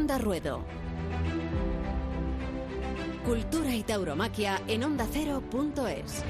[0.00, 0.64] Onda Ruedo.
[3.22, 6.24] Cultura y tauromaquia en ondacero.es.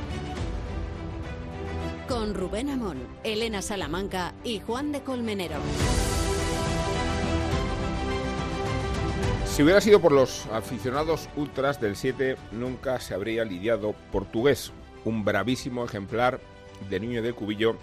[2.08, 5.54] Con Rubén Amón, Elena Salamanca y Juan de Colmenero.
[9.44, 14.72] Si hubiera sido por los aficionados ultras del 7, nunca se habría lidiado portugués,
[15.04, 16.41] un bravísimo ejemplar
[16.89, 17.77] de niño de cubillo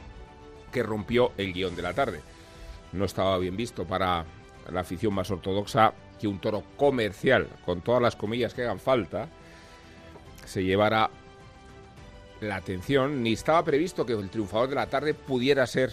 [0.70, 2.20] que rompió el guion de la tarde.
[2.92, 4.26] No estaba bien visto para
[4.72, 9.30] la afición más ortodoxa que un toro comercial, con todas las comillas que hagan falta,
[10.46, 11.10] se llevara
[12.42, 15.92] la atención, ni estaba previsto que el triunfador de la tarde pudiera ser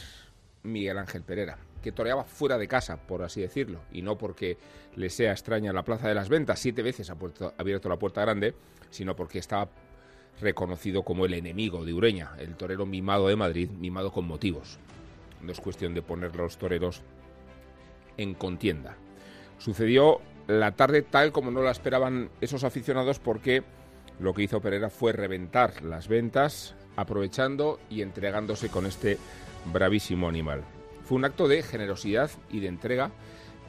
[0.62, 4.56] Miguel Ángel Pereira, que toreaba fuera de casa, por así decirlo, y no porque
[4.96, 7.16] le sea extraña la Plaza de las Ventas, siete veces ha
[7.58, 8.54] abierto la puerta grande,
[8.90, 9.68] sino porque estaba
[10.40, 14.78] reconocido como el enemigo de Ureña, el torero mimado de Madrid, mimado con motivos.
[15.40, 17.02] No es cuestión de poner los toreros
[18.16, 18.96] en contienda.
[19.58, 23.62] Sucedió la tarde tal como no la esperaban esos aficionados porque
[24.20, 29.18] lo que hizo Pereira fue reventar las ventas, aprovechando y entregándose con este
[29.72, 30.62] bravísimo animal.
[31.04, 33.10] Fue un acto de generosidad y de entrega,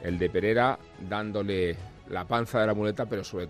[0.02, 1.76] el de Pereira dándole
[2.08, 3.48] la panza de la muleta, pero sobre,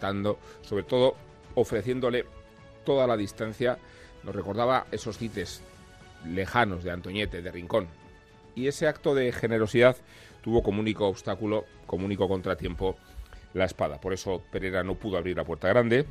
[0.63, 1.17] sobre todo
[1.55, 2.25] ofreciéndole
[2.85, 3.79] toda la distancia.
[4.23, 5.63] Nos recordaba esos cites
[6.25, 7.89] lejanos de Antoñete, de Rincón.
[8.55, 9.97] Y ese acto de generosidad
[10.47, 12.97] tuvo como único obstáculo, como único contratiempo,
[13.53, 14.01] la espada.
[14.01, 16.07] Por eso Pereira no pudo abrir la puerta grande,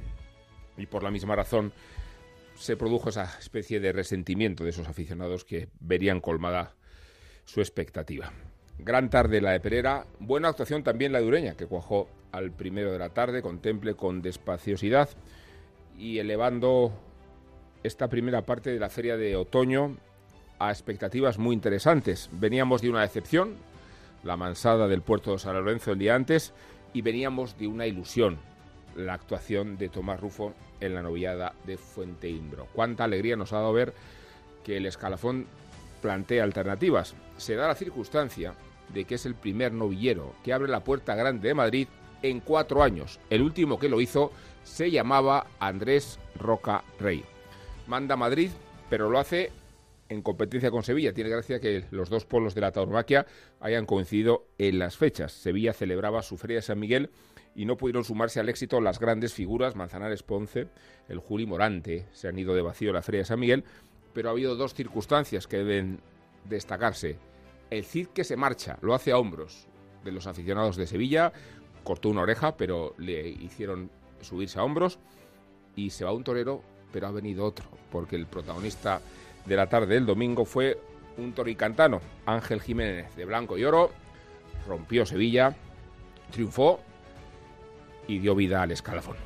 [0.76, 1.72] y por la misma razón
[2.54, 6.76] se produjo esa especie de resentimiento de esos aficionados que verían colmada
[7.46, 8.34] su expectativa.
[8.78, 12.92] Gran tarde la de Pereira, buena actuación también la de Ureña, que cuajó al primero
[12.92, 15.08] de la tarde, contemple con despaciosidad
[15.98, 16.92] y elevando
[17.84, 19.96] esta primera parte de la feria de otoño
[20.60, 22.30] a expectativas muy interesantes.
[22.34, 23.56] Veníamos de una decepción,
[24.26, 26.54] la mansada del puerto de San Lorenzo el día antes,
[26.94, 28.38] y veníamos de una ilusión,
[28.96, 32.68] la actuación de Tomás Rufo en la novillada de Fuente Imbro.
[32.74, 33.94] Cuánta alegría nos ha dado ver
[34.64, 35.46] que el escalafón
[36.02, 37.16] plantea alternativas.
[37.38, 38.56] Se da la circunstancia
[38.94, 41.88] de que es el primer novillero que abre la puerta grande de Madrid
[42.22, 43.20] en cuatro años.
[43.30, 44.32] El último que lo hizo
[44.64, 47.24] se llamaba Andrés Roca Rey.
[47.88, 48.50] Manda Madrid,
[48.90, 49.52] pero lo hace
[50.10, 51.14] en competencia con Sevilla.
[51.14, 53.26] Tiene gracia que los dos polos de la tauromaquia
[53.60, 55.32] hayan coincidido en las fechas.
[55.32, 57.10] Sevilla celebraba su Feria de San Miguel
[57.56, 60.68] y no pudieron sumarse al éxito las grandes figuras, Manzanares Ponce,
[61.08, 63.64] el Juli Morante, se han ido de vacío la Feria de San Miguel,
[64.14, 66.00] pero ha habido dos circunstancias que deben
[66.44, 67.18] destacarse.
[67.70, 69.68] El Cid que se marcha, lo hace a hombros
[70.04, 71.32] de los aficionados de Sevilla,
[71.84, 73.90] cortó una oreja, pero le hicieron
[74.22, 75.00] subirse a hombros,
[75.76, 76.62] y se va un torero,
[76.92, 79.02] pero ha venido otro, porque el protagonista
[79.46, 80.80] de la tarde del domingo fue
[81.18, 83.92] un toricantano, Ángel Jiménez, de blanco y oro,
[84.68, 85.56] rompió Sevilla,
[86.32, 86.80] triunfó
[88.08, 89.18] y dio vida al escalafón.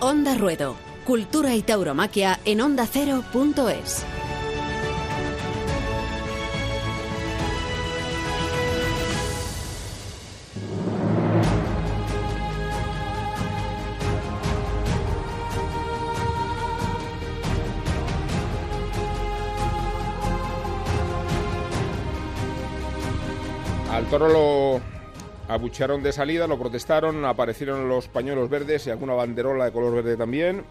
[0.00, 2.60] Onda Ruedo, Cultura y Tauromaquia en.
[2.60, 2.76] Al
[24.18, 24.80] toro lo
[25.52, 30.16] abuchearon de salida, lo protestaron, aparecieron los pañuelos verdes y alguna banderola de color verde
[30.16, 30.64] también.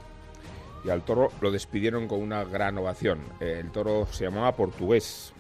[0.83, 3.19] Y al toro lo despidieron con una gran ovación.
[3.39, 5.31] El toro se llamaba portugués.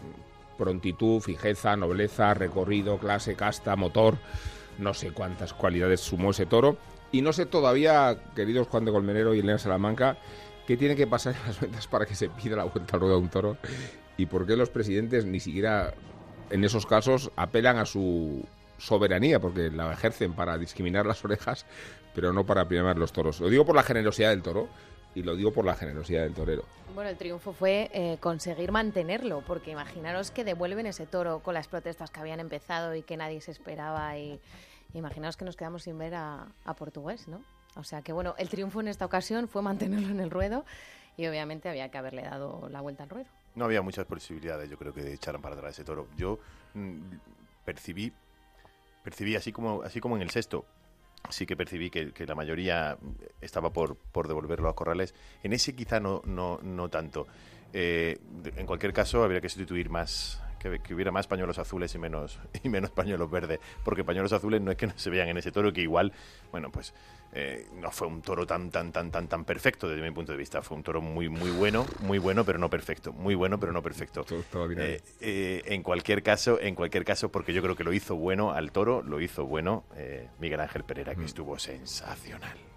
[0.55, 4.17] Prontitud, fijeza, nobleza, recorrido, clase, casta, motor.
[4.77, 6.77] No sé cuántas cualidades sumó ese toro.
[7.11, 10.17] Y no sé todavía, queridos Juan de Colmenero y Elena Salamanca,
[10.67, 13.15] qué tiene que pasar en las ventas para que se pida la vuelta al ruedo
[13.15, 13.57] de un toro
[14.15, 15.93] y por qué los presidentes ni siquiera
[16.49, 18.45] en esos casos apelan a su
[18.77, 21.65] soberanía, porque la ejercen para discriminar las orejas,
[22.13, 23.39] pero no para primar los toros.
[23.39, 24.67] Lo digo por la generosidad del toro
[25.15, 26.63] y lo digo por la generosidad del torero.
[26.93, 31.67] Bueno, el triunfo fue eh, conseguir mantenerlo, porque imaginaros que devuelven ese toro con las
[31.67, 34.39] protestas que habían empezado y que nadie se esperaba y
[34.93, 37.41] imaginaos que nos quedamos sin ver a, a Portugués, ¿no?
[37.75, 40.65] O sea que bueno, el triunfo en esta ocasión fue mantenerlo en el ruedo
[41.17, 43.27] y obviamente había que haberle dado la vuelta al ruedo.
[43.55, 46.07] No había muchas posibilidades, yo creo, que echaran para atrás ese toro.
[46.17, 46.39] Yo
[46.73, 46.99] mm,
[47.63, 48.11] percibí,
[49.03, 50.65] percibí así como, así como en el sexto,
[51.29, 52.97] sí que percibí que, la mayoría
[53.41, 55.13] estaba por, por, devolverlo a Corrales.
[55.43, 57.27] En ese quizá no, no, no tanto.
[57.73, 58.19] Eh,
[58.55, 60.41] en cualquier caso, habría que sustituir más
[60.83, 64.71] que, hubiera más pañuelos azules y menos, y menos pañuelos verdes, porque pañuelos azules no
[64.71, 66.11] es que no se vean en ese toro, que igual,
[66.51, 66.93] bueno, pues
[67.33, 70.37] eh, no fue un toro tan, tan, tan, tan, tan perfecto desde mi punto de
[70.37, 70.61] vista.
[70.61, 73.11] Fue un toro muy, muy bueno, muy bueno, pero no perfecto.
[73.11, 74.25] Muy bueno, pero no perfecto.
[74.77, 78.51] Eh, eh, en cualquier caso, en cualquier caso, porque yo creo que lo hizo bueno
[78.51, 79.83] al toro, lo hizo bueno
[80.39, 81.25] Miguel Ángel Pereira, que mm.
[81.25, 82.74] estuvo sensacional.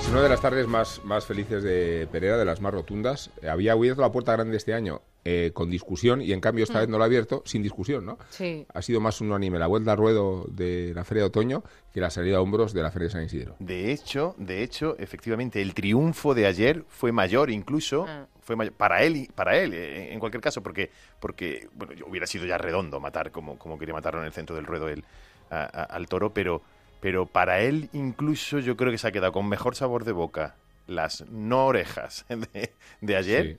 [0.00, 3.30] Es una de las tardes más, más felices de Pereira, de las más rotundas.
[3.48, 6.80] Había abierto la puerta grande este año eh, con discusión y en cambio esta mm.
[6.80, 8.18] vez no la ha abierto sin discusión, ¿no?
[8.30, 8.66] Sí.
[8.72, 12.08] Ha sido más unánime la vuelta al ruedo de la Feria de Otoño que la
[12.08, 13.56] salida a hombros de la Feria de San Isidro.
[13.58, 18.26] De hecho, de hecho, efectivamente, el triunfo de ayer fue mayor incluso, ah.
[18.40, 20.90] fue mayor, para él, para él, eh, en cualquier caso, porque,
[21.20, 24.64] porque bueno, hubiera sido ya redondo matar como, como quería matarlo en el centro del
[24.64, 25.04] ruedo el,
[25.50, 26.62] al toro, pero,
[27.00, 30.56] pero para él incluso yo creo que se ha quedado con mejor sabor de boca
[30.86, 32.26] las no orejas
[33.00, 33.58] de, ayer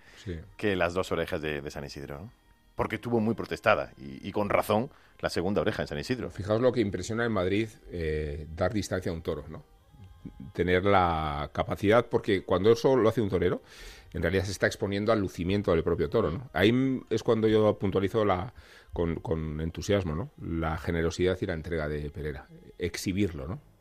[0.58, 2.30] que las dos orejas de, San Isidro.
[2.76, 4.90] Porque estuvo muy protestada y, con razón
[5.20, 6.32] la segunda oreja en San Isidro.
[6.32, 9.64] Fijaos lo que impresiona en Madrid eh, dar distancia a un toro, ¿no?
[10.54, 13.62] Tener la capacidad, porque cuando eso lo hace un torero,
[14.14, 16.50] en realidad se está exponiendo al lucimiento del propio toro, ¿no?
[16.54, 18.54] Ahí es cuando yo puntualizo la,
[18.94, 20.32] con, con entusiasmo, ¿no?
[20.42, 22.48] La generosidad y la entrega de Pereira.
[22.78, 23.72] Exhibirlo, ¿no?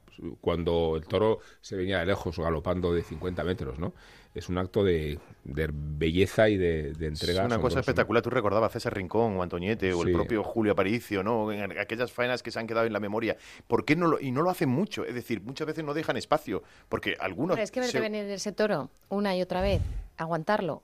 [0.41, 3.95] cuando el toro se venía de lejos galopando de 50 metros, ¿no?
[4.33, 7.43] Es un acto de, belleza y de, entrega.
[7.43, 8.23] Es una cosa espectacular.
[8.23, 11.51] Tú recordabas a César Rincón o Antoñete o el propio Julio Aparicio, ¿no?
[11.51, 13.37] En aquellas faenas que se han quedado en la memoria.
[13.67, 15.05] ¿Por qué no lo, y no lo hacen mucho?
[15.05, 16.63] Es decir, muchas veces no dejan espacio.
[16.89, 17.57] Porque algunos.
[17.57, 19.83] Pero es que verte venir ese toro una y otra vez,
[20.25, 20.83] aguantarlo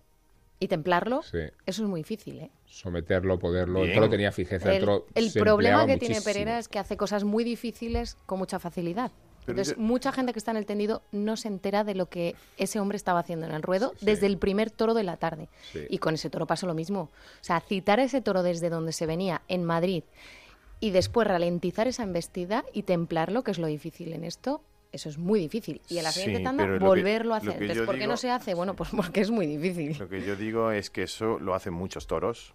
[0.58, 2.50] y templarlo, eso es muy difícil, ¿eh?
[2.64, 3.84] Someterlo, poderlo.
[3.84, 4.74] El toro tenía fijeza.
[4.74, 9.12] El, el problema que tiene Pereira es que hace cosas muy difíciles con mucha facilidad.
[9.46, 12.80] Entonces, mucha gente que está en el tendido no se entera de lo que ese
[12.80, 15.48] hombre estaba haciendo en el ruedo desde el primer toro de la tarde.
[15.88, 17.02] Y con ese toro pasó lo mismo.
[17.02, 20.02] O sea, citar ese toro desde donde se venía, en Madrid,
[20.80, 24.62] y después ralentizar esa embestida y templarlo, que es lo difícil en esto,
[24.92, 25.80] eso es muy difícil.
[25.88, 27.60] Y en la siguiente tanda volverlo a hacer.
[27.60, 28.54] Entonces, ¿por qué no se hace?
[28.54, 29.96] Bueno, pues porque es muy difícil.
[29.98, 32.52] Lo que yo digo es que eso lo hacen muchos toros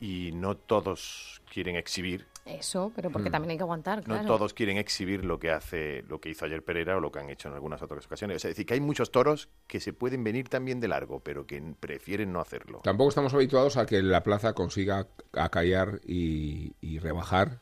[0.00, 3.32] y no todos quieren exhibir eso, pero porque mm.
[3.32, 6.64] también hay que aguantar, No todos quieren exhibir lo que hace, lo que hizo ayer
[6.64, 8.38] Pereira o lo que han hecho en algunas otras ocasiones.
[8.38, 11.62] Es decir, que hay muchos toros que se pueden venir también de largo, pero que
[11.78, 12.80] prefieren no hacerlo.
[12.82, 17.60] Tampoco estamos habituados a que la plaza consiga acallar y, y rebajar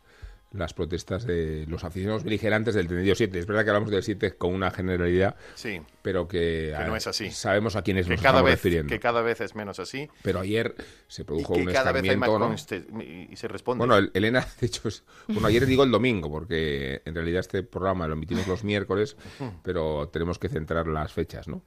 [0.53, 3.39] las protestas de los aficionados beligerantes del tendido 7.
[3.39, 7.31] Es verdad que hablamos del 7 con una generalidad, sí, pero que, no es así.
[7.31, 8.91] sabemos a quiénes que nos cada estamos vez, refiriendo.
[8.91, 10.09] Que cada vez es menos así.
[10.23, 10.75] Pero ayer
[11.07, 12.55] se produjo un cada vez ¿no?
[13.01, 13.87] y se responde.
[13.87, 14.89] Bueno, Elena, de hecho,
[15.29, 19.17] bueno, ayer digo el domingo, porque en realidad este programa lo emitimos los miércoles,
[19.63, 21.63] pero tenemos que centrar las fechas, ¿no?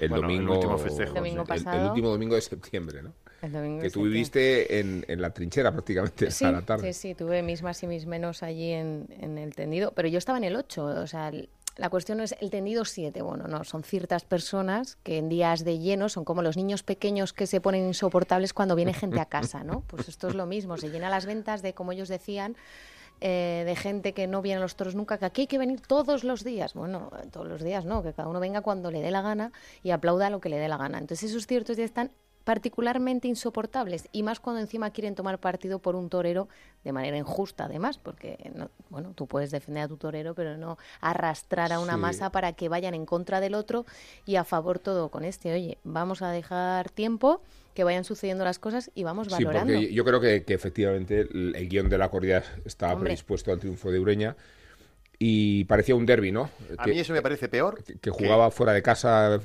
[0.00, 3.14] El domingo, el último festejo, el último domingo de septiembre, ¿no?
[3.40, 6.92] Que tú viviste en, en, la trinchera prácticamente sí, a la tarde.
[6.92, 10.18] Sí, sí, tuve mis más y mis menos allí en, en el tendido, pero yo
[10.18, 11.30] estaba en el 8, o sea,
[11.78, 15.78] la cuestión es el tendido 7, bueno, no, son ciertas personas que en días de
[15.78, 19.62] lleno son como los niños pequeños que se ponen insoportables cuando viene gente a casa,
[19.62, 19.84] ¿no?
[19.86, 22.56] Pues esto es lo mismo, se llena las ventas de, como ellos decían,
[23.20, 25.80] eh, de gente que no viene a los toros nunca, que aquí hay que venir
[25.80, 26.74] todos los días.
[26.74, 29.50] Bueno, todos los días no, que cada uno venga cuando le dé la gana
[29.82, 30.98] y aplauda lo que le dé la gana.
[30.98, 32.12] Entonces esos ciertos días están
[32.48, 36.48] particularmente insoportables y más cuando encima quieren tomar partido por un torero
[36.82, 38.38] de manera injusta además porque
[38.88, 42.70] bueno tú puedes defender a tu torero pero no arrastrar a una masa para que
[42.70, 43.84] vayan en contra del otro
[44.24, 47.42] y a favor todo con este oye vamos a dejar tiempo
[47.74, 51.68] que vayan sucediendo las cosas y vamos valorando sí, porque yo creo que, efectivamente el,
[51.68, 54.36] guion de la corrida estaba predispuesto al triunfo de Ureña
[55.18, 56.48] y parecía un derby, ¿no?
[56.78, 57.82] A mí eso me parece peor.
[57.82, 59.40] Que, jugaba fuera de casa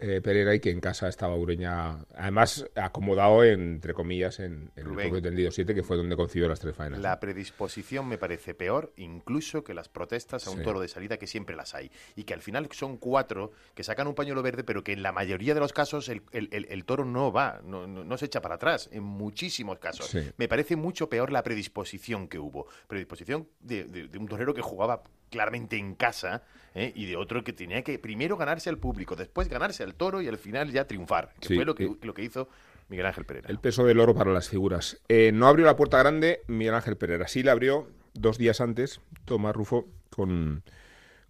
[0.00, 5.20] eh, Pereira y que en casa estaba Ureña, además acomodado entre comillas en, el propio
[5.20, 7.00] tendido 7, que fue donde concibió las tres faenas.
[7.00, 11.26] La predisposición me parece peor incluso que las protestas a un toro de salida que
[11.26, 11.90] siempre las hay.
[12.14, 15.10] Y que al final son cuatro que sacan un pañuelo verde, pero que en la
[15.10, 18.88] mayoría de los casos el, el, toro no va, no, no, se echa para atrás,
[18.92, 20.16] en muchísimos casos.
[20.36, 22.66] Me parece mucho peor la predisposición que hubo.
[22.86, 26.42] Predisposición de, de un torero que jugaba claramente en casa
[26.74, 26.92] ¿eh?
[26.94, 30.28] y de otro que tenía que primero ganarse al público, después ganarse al toro y
[30.28, 32.48] al final ya triunfar, que fue lo que, lo que hizo
[32.88, 33.48] Miguel Ángel Pereira.
[33.48, 35.00] El peso del oro para las figuras.
[35.08, 39.00] Eh, no abrió la puerta grande Miguel Ángel Pereira, sí la abrió dos días antes
[39.24, 40.62] Tomás Rufo con,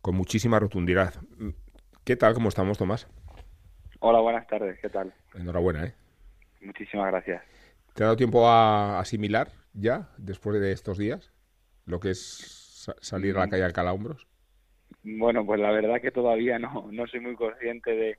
[0.01, 1.15] con muchísima rotundidad.
[2.05, 2.35] ¿Qué tal?
[2.35, 3.09] ¿Cómo estamos, Tomás?
[4.01, 4.79] Hola, buenas tardes.
[4.81, 5.13] ¿Qué tal?
[5.35, 5.95] Enhorabuena, ¿eh?
[6.61, 7.43] Muchísimas gracias.
[7.95, 11.33] ¿Te ha dado tiempo a asimilar ya, después de estos días,
[11.85, 12.58] lo que es
[13.01, 14.27] salir a la calle al calambros?
[15.03, 18.19] Bueno, pues la verdad que todavía no, no soy muy consciente de,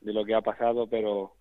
[0.00, 1.34] de lo que ha pasado, pero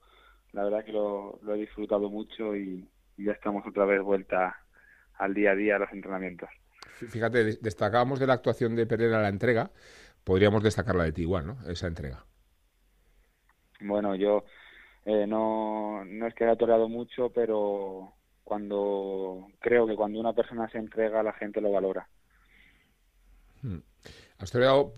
[0.54, 4.56] la verdad que lo, he disfrutado mucho y, ya estamos otra vez vuelta
[5.18, 6.50] al día a día a los entrenamientos.
[7.10, 9.72] Fíjate, destacábamos de la actuación de Pereira la entrega,
[10.24, 11.58] podríamos destacarla de ti igual, ¿no?
[11.68, 12.26] Esa entrega.
[13.80, 14.46] Bueno, yo
[15.06, 20.70] eh, no, no es que haya toreado mucho, pero cuando creo que cuando una persona
[20.70, 22.08] se entrega, la gente lo valora.
[23.68, 23.82] Hmm.
[24.40, 24.94] Has toreado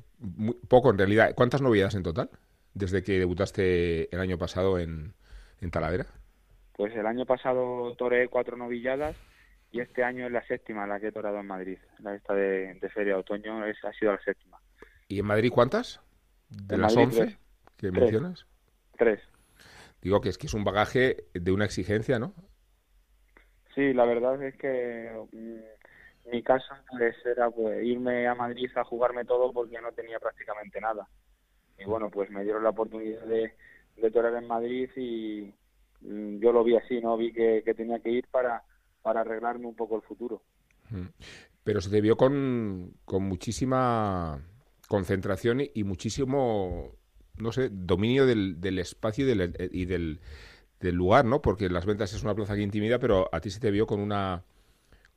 [0.68, 1.34] poco en realidad.
[1.36, 2.30] ¿Cuántas novedades en total
[2.74, 5.14] desde que debutaste el año pasado en,
[5.62, 6.06] en Talavera?
[6.74, 9.16] Pues el año pasado toreé cuatro novilladas
[9.72, 11.78] y este año es la séptima la que he torado en Madrid.
[12.00, 14.60] La esta de, Feria de Otoño es, ha sido la séptima.
[15.08, 16.02] ¿Y en Madrid cuántas?
[16.50, 17.38] ¿De las once
[17.78, 18.46] que mencionas?
[18.98, 19.22] Tres.
[20.02, 22.34] Digo que es que es un bagaje de una exigencia, ¿no?
[23.76, 25.79] Sí, la verdad es que mm,
[26.32, 30.80] mi caso pues era pues irme a Madrid a jugarme todo porque no tenía prácticamente
[30.82, 31.08] nada.
[31.78, 33.54] Y bueno, pues me dieron la oportunidad de,
[33.96, 35.54] de en Madrid y
[36.02, 37.16] mm, yo lo vi así, ¿no?
[37.18, 38.64] Vi que, tenía que ir para,
[39.04, 40.42] arreglarme un poco el futuro.
[40.90, 41.08] Mm.
[41.64, 44.42] Pero se te vio con, con muchísima
[44.88, 46.96] concentración y, muchísimo,
[47.38, 50.20] no sé, dominio del, del espacio y del, y del
[50.82, 51.42] lugar, ¿no?
[51.42, 54.00] Porque las ventas es una plaza que intimida, pero a ti se te vio con
[54.00, 54.44] una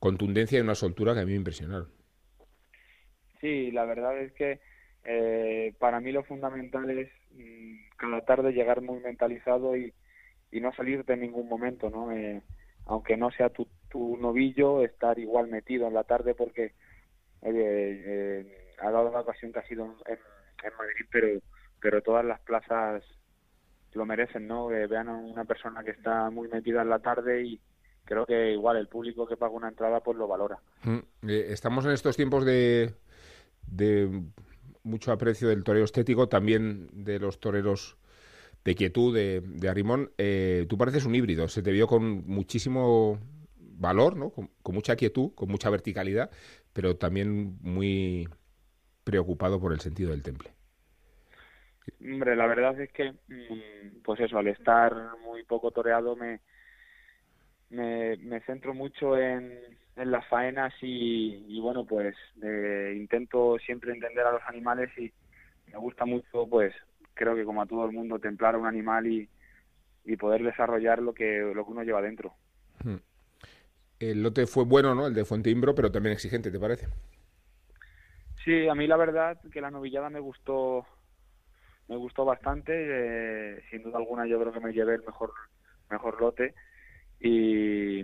[0.03, 1.87] contundencia y una soltura que a mí me impresionaron.
[3.39, 4.59] Sí, la verdad es que
[5.05, 9.93] eh, para mí lo fundamental es mm, cada tarde llegar muy mentalizado y,
[10.51, 12.11] y no salirte en ningún momento, ¿no?
[12.11, 12.41] Eh,
[12.85, 16.73] aunque no sea tu, tu novillo, estar igual metido en la tarde porque
[17.43, 20.19] eh, ha dado la ocasión que ha sido en,
[20.77, 21.27] Madrid, pero,
[21.79, 23.05] pero todas las plazas
[23.93, 24.67] lo merecen, ¿no?
[24.67, 27.61] Vean a una persona que está muy metida en la tarde y
[28.05, 30.59] creo que igual el público que paga una entrada pues lo valora.
[30.83, 32.93] Mm, eh, estamos en estos tiempos de,
[33.67, 34.23] de
[34.83, 37.97] mucho aprecio del torero estético, también de los toreros
[38.63, 40.11] de quietud de, de Arrimón.
[40.17, 43.19] Eh, tú pareces un híbrido, se te vio con muchísimo
[43.57, 44.29] valor, ¿no?
[44.29, 46.31] Con, con, mucha quietud, con mucha verticalidad,
[46.71, 48.27] pero también muy
[49.03, 50.49] preocupado por el sentido del temple.
[52.01, 56.39] Hombre, la verdad es que, mm, pues eso, al estar muy poco toreado me,
[57.73, 59.59] me, centro mucho en,
[59.95, 62.15] en las faenas y, bueno, pues
[62.95, 65.11] intento siempre entender a los animales y
[65.71, 66.73] me gusta mucho, pues
[67.13, 69.29] creo que como a todo el mundo, templar a un animal y,
[70.05, 72.33] y poder desarrollar lo que, lo que uno lleva dentro.
[72.83, 72.97] Hmm.
[73.99, 75.07] El lote fue bueno, ¿no?
[75.07, 76.87] El de Fuente Imbro, pero también exigente, ¿te parece?
[78.43, 80.85] Sí, a mí la verdad que la novillada me gustó
[81.87, 85.33] me gustó bastante, eh, sin duda alguna yo creo que me llevé el mejor,
[85.89, 86.53] mejor lote
[87.23, 88.03] y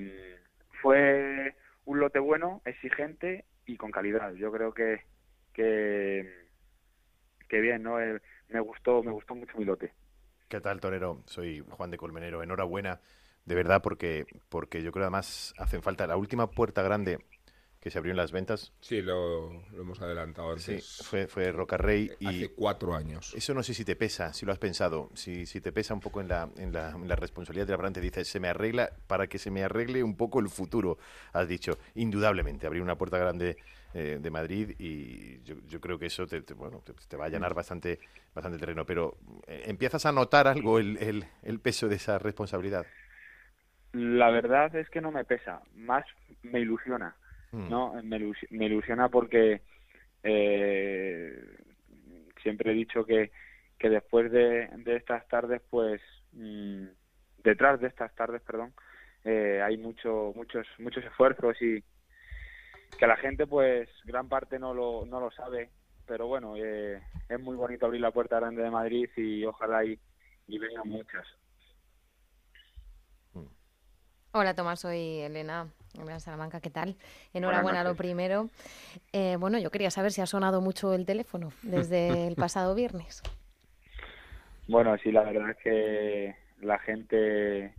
[0.82, 1.54] fue
[1.86, 4.34] un lote bueno, exigente y con calidad.
[4.34, 5.02] Yo creo que,
[5.54, 6.48] que,
[7.50, 8.00] que bien, ¿no?
[8.02, 9.94] Eh, me gustó, me gustó mucho mi lote.
[10.48, 11.22] ¿Qué tal, Torero?
[11.26, 12.42] Soy Juan de Colmenero.
[12.42, 13.02] Enhorabuena,
[13.46, 16.08] de verdad, porque, porque yo creo además hacen falta.
[16.08, 17.20] La última puerta grande
[17.80, 18.74] que se abrió en las ventas.
[18.82, 20.86] Sí, lo, hemos adelantado antes.
[20.86, 22.12] Sí, fue, fue Rocarrey.
[22.20, 23.34] Y Hace cuatro años.
[23.36, 26.02] Eso no sé si te pesa, si lo has pensado, si, si te pesa un
[26.02, 28.02] poco en la, en la, la responsabilidad de la brante.
[28.02, 30.98] Dices, se me arregla para que se me arregle un poco el futuro,
[31.32, 31.78] has dicho.
[31.96, 33.58] Indudablemente, abrir una puerta grande
[33.94, 37.54] eh, de Madrid y yo, yo, creo que eso te, bueno, te, va a llenar
[37.54, 38.00] bastante,
[38.36, 38.86] bastante terreno.
[38.86, 39.16] Pero,
[39.48, 42.86] eh, ¿empiezas a notar algo el, el, el peso de esa responsabilidad?
[43.94, 46.06] La verdad es que no me pesa, más
[46.44, 47.16] me ilusiona
[47.52, 47.70] Mm.
[47.70, 47.94] ¿no?
[48.04, 49.62] Me, me, ilusiona porque
[50.24, 51.58] eh,
[52.44, 53.32] siempre he dicho que,
[53.78, 56.02] que después de, de estas tardes, pues,
[56.34, 56.86] mm,
[57.44, 58.74] detrás de estas tardes, perdón,
[59.24, 61.84] eh, hay mucho, muchos, muchos esfuerzos y
[62.98, 65.70] que la gente, pues, gran parte no lo, no lo sabe,
[66.06, 70.00] pero bueno, eh, es muy bonito abrir la puerta grande de Madrid y ojalá y,
[70.48, 71.26] y vengan muchas.
[74.32, 75.72] Hola Tomás, soy Elena.
[75.96, 76.96] Elena Salamanca, ¿qué tal?
[77.34, 78.50] Enhorabuena lo primero.
[79.14, 83.22] Eh, bueno, yo quería saber si ha sonado mucho el teléfono desde el pasado viernes.
[84.68, 87.74] Bueno, sí, la verdad es que la gente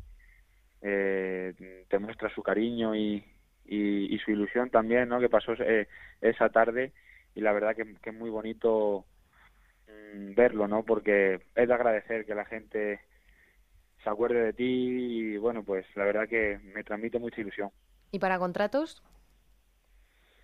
[0.83, 3.25] eh, te muestra su cariño y,
[3.67, 5.21] y, su ilusión también, ¿no?
[5.21, 5.87] Que pasó eh,
[6.21, 6.93] esa tarde
[7.35, 9.05] y la verdad que, que es muy bonito
[9.87, 10.83] mm, verlo, ¿no?
[10.83, 13.01] Porque es de agradecer que la gente
[14.03, 17.71] se acuerde de ti y bueno, pues la verdad que me transmite mucha ilusión.
[18.11, 19.03] ¿Y para contratos?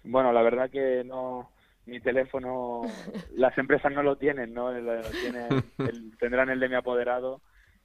[0.05, 1.51] Bueno, la verdad que no,
[1.87, 2.83] mi teléfono,
[3.35, 4.71] las empresas no lo tienen, ¿no?
[6.21, 7.43] tendrán el de mi apoderado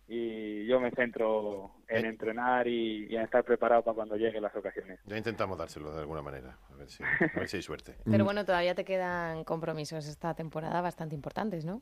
[0.07, 2.09] y yo me centro en eh.
[2.09, 4.99] entrenar y, en estar preparado para cuando lleguen las ocasiones.
[5.05, 7.95] Ya intentamos dárselo de alguna manera, a ver si, a ver si hay suerte.
[8.05, 11.81] Pero bueno, todavía te quedan compromisos esta temporada bastante importantes, ¿no?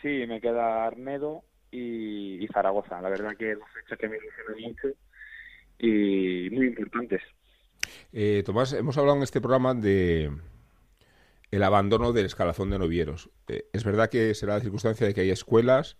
[0.00, 3.00] Sí, me queda Arnedo, y, Zaragoza.
[3.00, 4.88] La verdad que es una fecha que me ilusiona mucho
[5.78, 7.22] y muy importantes.
[8.12, 10.30] Eh, Tomás, hemos hablado en este programa de
[11.50, 13.30] el abandono del escalafón de novieros.
[13.48, 15.96] Eh, es verdad que será la circunstancia de que hay escuelas,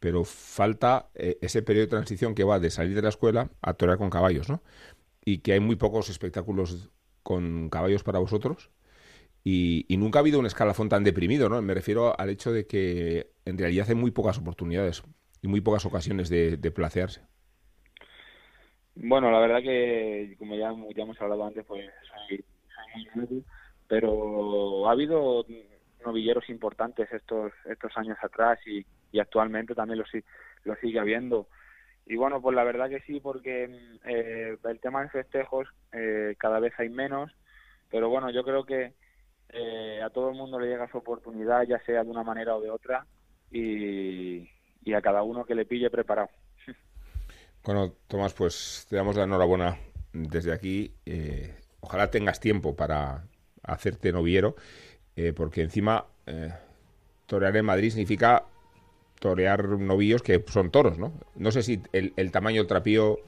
[0.00, 3.74] pero falta eh, ese periodo de transición que va de salir de la escuela a
[3.74, 4.62] torear con caballos, ¿no?
[5.24, 6.90] Y que hay muy pocos espectáculos
[7.22, 8.70] con caballos para vosotros.
[9.42, 11.60] Y, nunca ha habido un escalafón tan deprimido, ¿no?
[11.62, 15.02] Me refiero al hecho de que en realidad hay muy pocas oportunidades
[15.42, 17.20] y muy pocas ocasiones de, de placearse.
[18.96, 21.90] Bueno, la verdad que, como ya, ya hemos hablado antes, pues
[22.28, 22.44] soy,
[23.14, 23.44] muy
[23.88, 25.44] pero ha habido
[26.04, 30.04] novilleros importantes estos estos años atrás y, y actualmente también lo,
[30.64, 31.48] lo sigue habiendo.
[32.06, 33.64] Y bueno, pues la verdad que sí, porque
[34.04, 37.32] eh, el tema de festejos eh, cada vez hay menos,
[37.90, 38.92] pero bueno, yo creo que
[39.50, 42.60] eh, a todo el mundo le llega su oportunidad, ya sea de una manera o
[42.60, 43.06] de otra,
[43.50, 44.48] y,
[44.84, 46.28] y a cada uno que le pille preparado.
[47.64, 49.78] Bueno, Tomás, pues te damos la enhorabuena
[50.12, 50.92] desde aquí.
[51.80, 53.24] ojalá tengas tiempo para
[53.62, 54.56] hacerte noviero,
[55.34, 56.06] porque encima
[57.26, 58.44] torear en Madrid significa
[59.24, 61.12] torear novillos que son toros, ¿no?
[61.34, 63.20] No sé si el, tamaño del trapío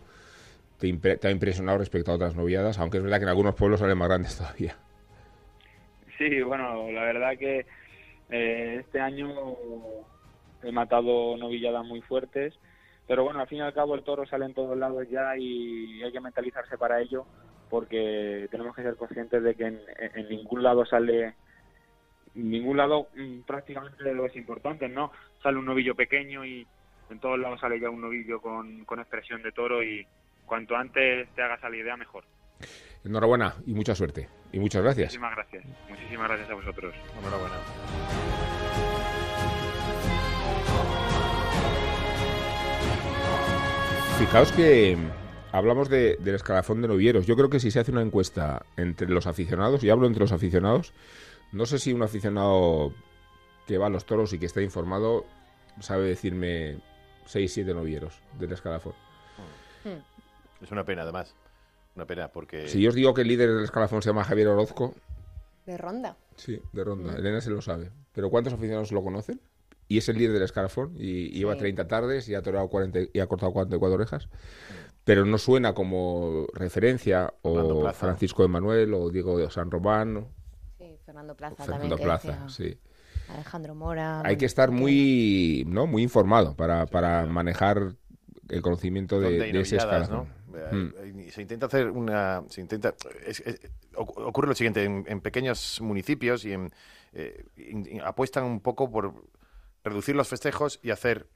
[0.79, 0.89] te,
[1.27, 4.09] ha impresionado respecto a otras noviadas, aunque es verdad que en algunos pueblos salen más
[4.09, 4.77] grandes todavía.
[6.19, 7.67] Sí, bueno, la verdad que
[8.31, 9.33] eh, este año
[10.63, 12.55] he matado novilladas muy fuertes,
[13.07, 16.03] pero bueno, al fin y al cabo el toro sale en todos lados ya y
[16.03, 17.27] hay que mentalizarse para ello
[17.71, 21.35] porque tenemos que ser conscientes de que en ningún lado sale
[22.37, 25.11] ningún lado mm, prácticamente de lo es importante, ¿no?
[25.43, 26.67] Sale un novillo pequeño y
[27.11, 30.07] en todos lados sale ya un novillo con, con expresión de toro y
[30.45, 32.25] cuanto antes te hagas la idea, mejor.
[33.05, 34.29] Enhorabuena y mucha suerte.
[34.53, 35.07] Y muchas gracias.
[35.07, 35.65] Muchísimas gracias.
[35.89, 36.95] Muchísimas gracias a vosotros.
[37.19, 38.26] Enhorabuena.
[44.19, 44.97] Fijaos que
[45.53, 47.27] hablamos de, del escalafón de novieros.
[47.27, 50.33] Yo creo que si se hace una encuesta entre los aficionados, y hablo entre los
[50.33, 50.95] aficionados,
[51.53, 52.95] no sé si un aficionado
[53.67, 55.27] que va a los toros y que está informado
[55.81, 56.79] sabe decirme
[57.27, 58.95] 6, 7 novieros del escalafón.
[59.85, 60.65] Hmm.
[60.65, 61.35] Es una pena, además.
[61.95, 62.69] Una pena, porque...
[62.69, 64.95] Si yo os digo que el líder del escalafón se llama Javier Orozco...
[65.67, 66.17] ¿De Ronda?
[66.37, 67.13] Sí, de Ronda.
[67.13, 67.19] Hmm.
[67.19, 67.91] Elena se lo sabe.
[68.15, 69.41] ¿Pero cuántos aficionados lo conocen?
[69.89, 73.27] Y es el líder del escalafón y, lleva 30 tardes y ha, 40, y ha
[73.27, 74.29] cortado 44 orejas.
[75.05, 80.27] Pero no suena como referencia o Francisco de Manuel o Diego de San Román
[81.07, 82.79] Fernando Plaza Fernando Plaza, sí.
[83.29, 84.23] Alejandro Mora.
[84.25, 85.87] Hay que estar muy, ¿no?
[85.87, 87.95] muy informado para, para manejar
[88.49, 90.29] el conocimiento de, ese escalafón.
[90.73, 91.29] Mm.
[91.31, 92.43] Se intenta hacer una...
[92.49, 92.95] Se intenta,
[93.95, 96.73] ocurre lo siguiente, en, pequeños municipios y en,
[97.13, 97.45] eh,
[98.05, 99.15] apuestan un poco por
[99.87, 101.27] reducir los festejos y hacer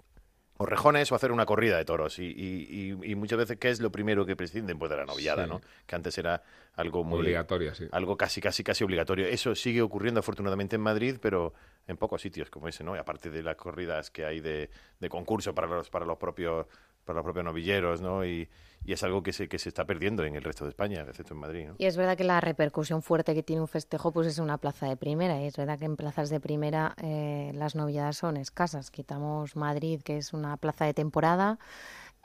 [0.63, 2.19] o rejones o hacer una corrida de toros.
[2.19, 4.79] Y, y, muchas veces, ¿qué es lo primero que prescinden?
[4.79, 5.63] Pues de la noviada, ¿no?
[5.87, 6.43] Que antes era
[6.75, 7.21] algo muy...
[7.21, 7.89] Obligatorio, sí.
[7.93, 9.27] Algo casi, casi, casi obligatorio.
[9.27, 11.55] Eso sigue ocurriendo afortunadamente en Madrid, pero
[11.87, 12.95] en pocos sitios como ese, ¿no?
[12.95, 16.67] Y aparte de las corridas que hay de, de concurso para los, para los propios
[17.05, 18.25] para los propios novilleros, ¿no?
[18.25, 18.49] Y,
[18.87, 21.41] es algo que se, que se está perdiendo en el resto de España, excepto en
[21.41, 21.67] Madrid.
[21.69, 21.75] ¿no?
[21.79, 24.89] Y es verdad que la repercusión fuerte que tiene un festejo pues es una plaza
[24.89, 25.41] de primera.
[25.41, 28.91] Y es verdad que en plazas de primera eh, las novilladas son escasas.
[28.91, 31.59] Quitamos Madrid, que es una plaza de temporada.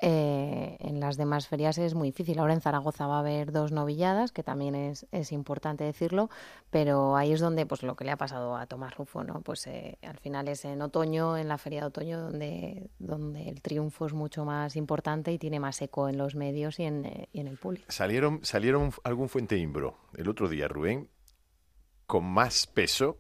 [0.02, 2.40] Eh, en las demás ferias es muy difícil.
[2.40, 6.30] Ahora en Zaragoza va a haber dos novilladas, que también es, es importante decirlo,
[6.70, 9.42] pero ahí es donde pues lo que le ha pasado a Tomás Rufo, ¿no?
[9.42, 13.62] Pues eh, al final es en otoño, en la feria de otoño, donde, donde el
[13.62, 17.30] triunfo es mucho más importante y tiene más eco en los medios y en, eh,
[17.34, 17.86] en el público.
[17.90, 21.10] Salieron, salieron algún Fuente Imbro el otro día, Rubén,
[22.06, 23.18] con más peso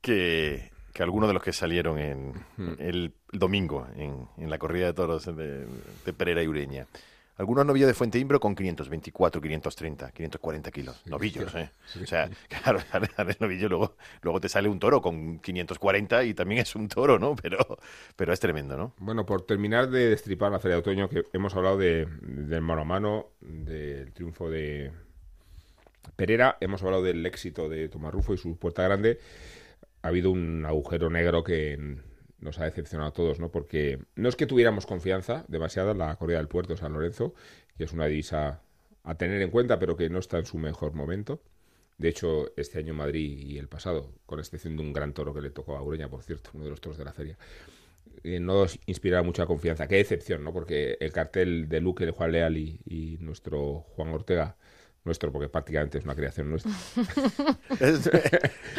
[0.00, 2.32] que que algunos de los que salieron en
[2.78, 5.66] el domingo en, la corrida de toros de,
[6.06, 6.86] de Pereira y Ureña.
[7.36, 11.02] Algunos novillos de Fuente Imbro con 524, 530, 540 kilos.
[11.06, 11.68] Novillos, ¿eh?
[12.00, 12.78] O sea, claro,
[13.18, 17.18] el novillo, luego, luego te sale un toro con 540 y también es un toro,
[17.18, 17.34] ¿no?
[17.34, 17.58] Pero,
[18.14, 18.94] pero es tremendo, ¿no?
[18.98, 22.82] Bueno, por terminar de destripar la Feria de Otoño, que hemos hablado de, del mano
[22.82, 24.92] a mano, del triunfo de
[26.14, 29.18] Pereira, hemos hablado del éxito de Tomás Rufo y su puerta grande
[30.04, 31.78] ha habido un agujero negro que
[32.38, 33.50] nos ha decepcionado a todos, ¿no?
[33.50, 37.32] Porque no es que tuviéramos confianza demasiada en la corrida del puerto San Lorenzo,
[37.78, 38.60] que es una divisa
[39.02, 41.40] a tener en cuenta, pero que no está en su mejor momento.
[41.96, 45.40] De hecho, este año Madrid y el pasado, con excepción de un gran toro que
[45.40, 47.38] le tocó a Ureña, por cierto, uno de los toros de la feria,
[48.24, 49.88] eh, no inspiraba mucha confianza.
[49.88, 50.52] Qué decepción, ¿no?
[50.52, 54.58] Porque el cartel de Luque, de Juan Leal y nuestro Juan Ortega
[55.04, 56.72] nuestro, porque prácticamente es una creación nuestra.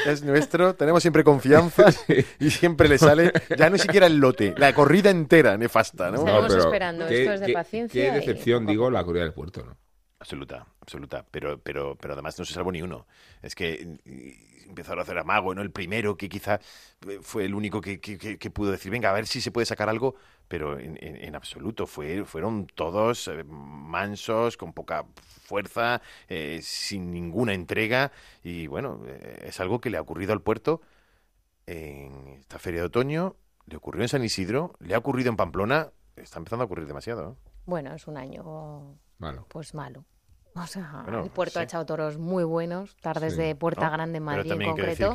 [0.06, 1.86] es, nuestro, tenemos siempre confianza
[2.40, 6.18] y siempre le sale, ya no siquiera el lote, la corrida entera nefasta, ¿no?
[6.18, 8.02] Estamos esperando, esto es de paciencia.
[8.02, 9.78] Qué decepción, digo, la corrida del puerto, ¿no?
[10.26, 11.24] Absoluta, absoluta.
[11.30, 13.06] Pero, pero, pero además no se salvó ni uno.
[13.44, 14.00] Es que
[14.68, 15.62] empezaron a hacer amago, ¿no?
[15.62, 16.60] El primero que quizá
[17.22, 20.16] fue el único que, que, pudo decir, venga, a ver si se puede sacar algo,
[20.48, 21.86] pero en, en, absoluto.
[21.86, 25.06] Fue, fueron todos eh, mansos, con poca
[25.44, 28.12] fuerza, eh, sin ninguna entrega.
[28.44, 30.82] Y bueno, eh, es algo que le ha ocurrido al puerto
[31.68, 33.36] en esta feria de otoño,
[33.68, 37.38] le ocurrió en San Isidro, le ha ocurrido en Pamplona, está empezando a ocurrir demasiado.
[37.68, 39.46] Bueno, es un año malo.
[39.50, 40.04] pues malo.
[40.66, 44.52] O sea, el puerto ha echado toros muy buenos, tardes de Puerta Grande en Madrid
[44.52, 45.14] en concreto.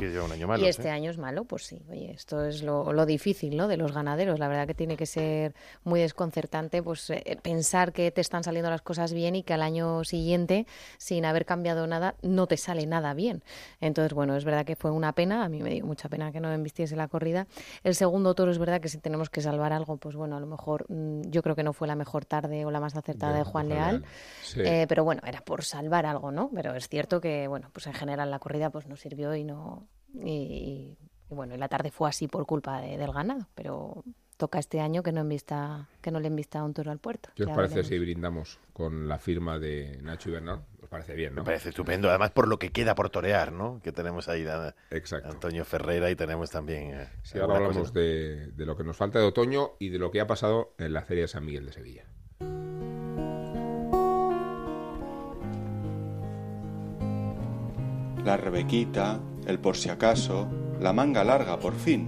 [0.57, 1.81] y este año es malo, pues sí.
[1.89, 3.67] Oye, esto es lo, lo, difícil, ¿no?
[3.67, 4.39] De los ganaderos.
[4.39, 8.69] La verdad que tiene que ser muy desconcertante, pues eh, pensar que te están saliendo
[8.69, 10.67] las cosas bien y que al año siguiente,
[10.99, 13.43] sin haber cambiado nada, no te sale nada bien.
[13.79, 15.43] Entonces, bueno, es verdad que fue una pena.
[15.43, 17.47] A mí me dio mucha pena que no embistiese la corrida.
[17.83, 20.45] El segundo toro es verdad que si tenemos que salvar algo, pues bueno, a lo
[20.45, 23.43] mejor mm, yo creo que no fue la mejor tarde o la más acertada de,
[23.43, 24.05] Juan Leal.
[24.55, 26.49] Eh, pero bueno, era por salvar algo, ¿no?
[26.53, 29.87] Pero es cierto que, bueno, pues en general la corrida pues no sirvió y no...
[30.13, 30.97] Y,
[31.29, 34.03] bueno, y la tarde fue así por culpa del ganado, pero
[34.35, 37.29] toca este año que no vista que no le envista un toro al puerto.
[37.35, 40.65] ¿Qué os parece si brindamos con la firma de Nacho y Bernal?
[40.81, 41.41] ¿Os parece bien, no?
[41.41, 43.79] Me parece estupendo, además por lo que queda por torear, ¿no?
[43.81, 44.75] Que tenemos ahí a,
[45.23, 46.91] Antonio Ferreira y tenemos también...
[46.91, 50.11] Eh, sí, ahora hablamos de, de lo que nos falta de otoño y de lo
[50.11, 52.05] que ha pasado en la Feria de San Miguel de Sevilla.
[58.25, 60.47] La rebequita, el por si acaso,
[60.79, 62.07] la manga larga por fin.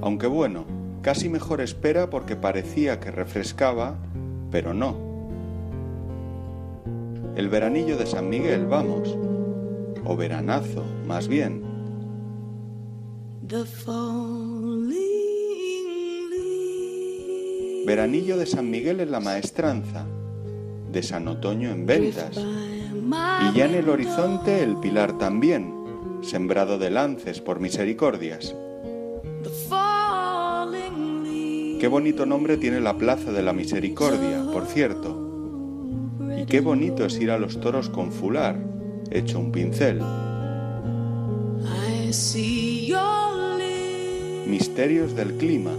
[0.00, 0.64] Aunque bueno,
[1.02, 3.96] casi mejor espera porque parecía que refrescaba,
[4.50, 4.96] pero no.
[7.36, 9.16] El veranillo de San Miguel, vamos.
[10.04, 11.62] O veranazo, más bien.
[17.86, 20.06] Veranillo de San Miguel en la maestranza,
[20.90, 22.36] de San Otoño en ventas
[23.06, 25.72] y ya en el horizonte el pilar también,
[26.22, 28.54] sembrado de lances por misericordias.
[31.78, 35.22] Qué bonito nombre tiene la Plaza de la Misericordia, por cierto.
[36.36, 38.56] Y qué bonito es ir a los toros con fular,
[39.10, 40.02] hecho un pincel.
[44.46, 45.72] Misterios del clima.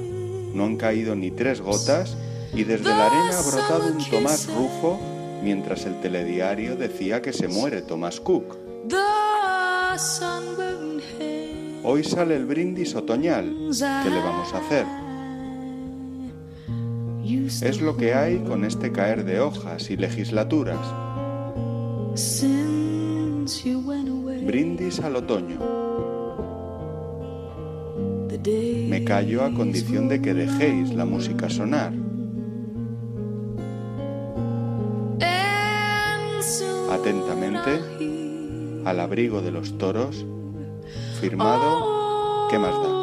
[0.54, 2.16] No han caído ni tres gotas
[2.54, 7.48] y desde la arena ha brotado un Tomás Rufo mientras el telediario decía que se
[7.48, 8.58] muere Thomas Cook.
[11.84, 13.46] Hoy sale el brindis otoñal.
[14.04, 14.86] ¿Qué le vamos a hacer?
[17.62, 20.80] Es lo que hay con este caer de hojas y legislaturas.
[24.46, 25.60] Brindis al otoño.
[28.88, 31.92] Me callo a condición de que dejéis la música sonar.
[36.92, 40.26] Atentamente, al abrigo de los toros,
[41.20, 42.98] firmado, ¿qué más da?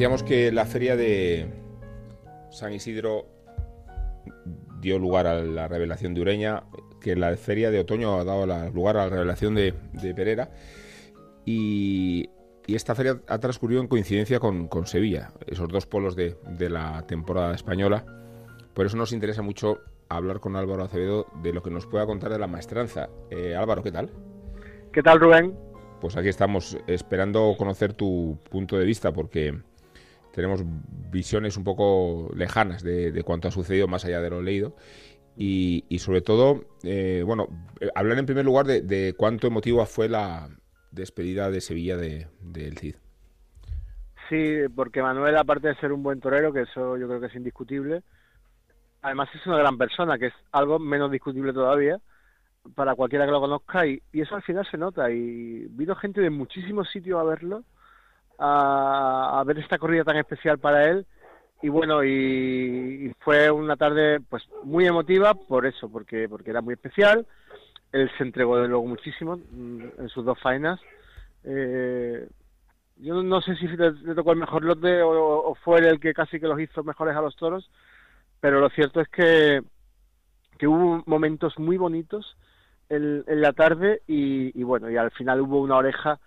[0.00, 1.46] Decíamos que la feria de
[2.50, 3.26] San Isidro
[4.80, 6.62] dio lugar a la revelación de Ureña,
[7.02, 9.74] que la feria de otoño ha dado lugar a la revelación de,
[10.16, 10.52] Perera,
[11.44, 12.30] y,
[12.66, 16.34] esta feria ha transcurrido en coincidencia con, Sevilla, esos dos polos de,
[16.70, 18.06] la temporada española.
[18.72, 22.32] Por eso nos interesa mucho hablar con Álvaro Acevedo de lo que nos pueda contar
[22.32, 23.10] de la maestranza.
[23.28, 24.10] Eh, Álvaro, ¿qué tal?
[24.94, 25.54] ¿Qué tal, Rubén?
[26.00, 29.60] Pues aquí estamos esperando conocer tu punto de vista, porque
[30.32, 30.62] tenemos
[31.10, 34.76] visiones un poco lejanas de, cuánto ha sucedido más allá de lo leído.
[35.36, 37.48] Y, sobre todo, eh, bueno,
[37.80, 40.50] eh, hablar en primer lugar de, cuánto emotiva fue la
[40.90, 42.96] despedida de Sevilla del de, Cid.
[44.28, 47.34] Sí, porque Manuel, aparte de ser un buen torero, que eso yo creo que es
[47.34, 48.02] indiscutible,
[49.00, 51.98] además es una gran persona, que es algo menos discutible todavía
[52.74, 55.10] para cualquiera que lo conozca, y eso al final se nota.
[55.10, 57.64] Y vino gente de muchísimos sitios a verlo
[58.40, 61.06] a, ver esta corrida tan especial para él
[61.62, 66.72] y bueno, y, fue una tarde pues muy emotiva por eso, porque, porque era muy
[66.72, 67.26] especial.
[67.92, 70.80] Él se entregó de luego muchísimo mm, en sus dos faenas.
[71.44, 72.26] Eh,
[72.96, 76.46] yo no sé si le, tocó el mejor lote o, fue el que casi que
[76.46, 77.70] los hizo mejores a los toros,
[78.40, 79.60] pero lo cierto es que,
[80.58, 82.36] que hubo momentos muy bonitos
[82.88, 86.18] en, la tarde y, y, bueno, y al final hubo una oreja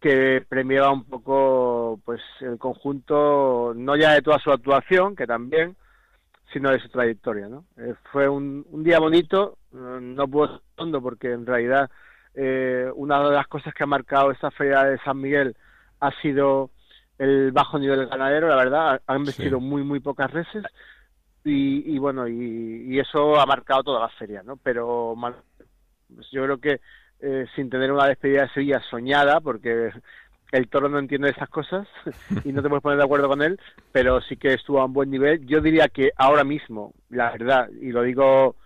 [0.00, 5.76] que premiaba un poco pues el conjunto no ya de toda su actuación que también
[6.52, 11.32] sino de su trayectoria no eh, fue un, un, día bonito no puedo fondo porque
[11.32, 11.90] en realidad
[12.34, 15.56] eh, una de las cosas que ha marcado esta feria de San Miguel
[16.00, 16.70] ha sido
[17.18, 20.64] el bajo nivel ganadero la verdad han vestido muy muy pocas reses
[21.44, 25.14] y, y bueno y, y, eso ha marcado toda la feria no pero
[26.14, 26.80] pues yo creo que
[27.24, 29.90] eh, sin tener una despedida de Sevilla soñada, porque
[30.52, 31.88] el toro no entiende esas cosas
[32.44, 33.58] y no te puedes poner de acuerdo con él,
[33.92, 35.46] pero sí que estuvo a un buen nivel.
[35.46, 38.56] Yo diría que ahora mismo, la verdad, y lo digo,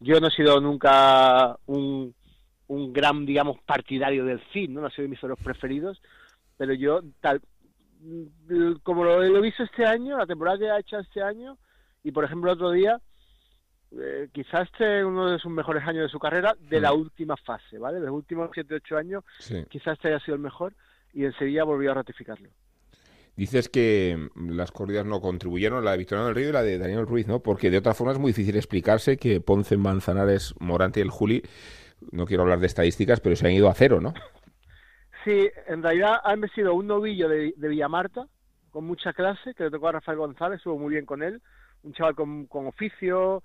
[0.00, 2.14] yo no he sido nunca un,
[2.66, 4.80] un gran, digamos, partidario del fin, ¿no?
[4.80, 6.02] no ha sido de mis toros preferidos,
[6.56, 7.40] pero yo, tal
[8.82, 11.58] como lo, he visto este año, la temporada que ha hecho este año,
[12.04, 13.00] y por ejemplo otro día,
[13.92, 17.00] eh, quizás este uno de sus mejores años de su carrera, de la mm.
[17.00, 18.00] última fase, ¿vale?
[18.00, 19.24] De los últimos 7-8 años,
[19.68, 20.74] quizás este haya sido el mejor
[21.12, 22.50] y en Sevilla volvió a ratificarlo.
[23.36, 26.76] Dices que mm, las corridas no contribuyeron, la de Victoriano del Río y la de
[26.76, 27.40] Daniel Ruiz, ¿no?
[27.40, 31.42] Porque de otra forma es muy difícil explicarse que Ponce, Manzanares, Morante y el Juli,
[32.12, 34.12] no quiero hablar de estadísticas, pero se han ido a cero, ¿no?
[35.24, 38.26] Sí, en realidad han sido un novillo de, de Villamarta,
[38.70, 41.40] con mucha clase, que le tocó a Rafael González, estuvo muy bien con él,
[41.82, 43.42] un chaval con, con oficio,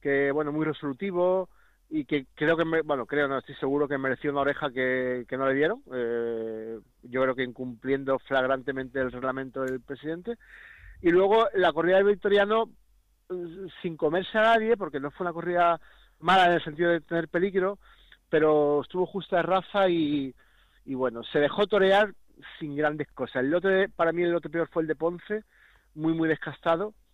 [0.00, 1.48] que bueno, muy resolutivo
[1.90, 5.36] y que creo que, bueno, creo, no estoy seguro que mereció una oreja que, que
[5.38, 5.82] no le dieron.
[5.92, 10.36] Eh, yo creo que incumpliendo flagrantemente el reglamento del presidente.
[11.00, 12.70] Y luego la corrida del Victoriano,
[13.80, 15.80] sin comerse a nadie, porque no fue una corrida
[16.20, 17.78] mala en el sentido de tener peligro,
[18.28, 20.34] pero estuvo justa de raza y,
[20.84, 22.12] y bueno, se dejó torear
[22.58, 23.36] sin grandes cosas.
[23.36, 25.44] El lote, para mí el lote peor fue el de Ponce,
[25.94, 27.07] muy, muy descastado eh,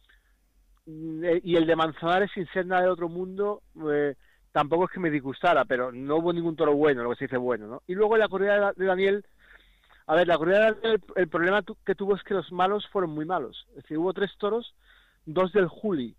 [0.86, 4.14] y el de Manzanares sin ser nada de otro mundo eh,
[4.52, 7.38] tampoco es que me disgustara pero no hubo ningún toro bueno lo que se dice
[7.38, 9.24] bueno no y luego la corrida de Daniel
[10.06, 13.12] a ver la corrida de Daniel el, problema que tuvo es que los malos fueron
[13.12, 14.74] muy malos es decir hubo tres toros
[15.24, 16.14] dos del Juli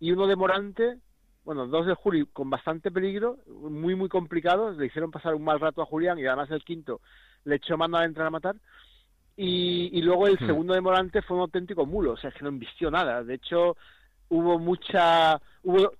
[0.00, 0.96] y uno de Morante
[1.44, 5.60] bueno dos del Juli con bastante peligro muy muy complicados le hicieron pasar un mal
[5.60, 7.02] rato a Julián y además el quinto
[7.44, 8.56] le echó mano a entrar a matar
[9.40, 10.46] y, y luego el hmm.
[10.46, 13.22] segundo de Morante fue un auténtico mulo, o sea, que no invistió nada.
[13.22, 13.76] De hecho,
[14.28, 15.92] hubo mucha, hubo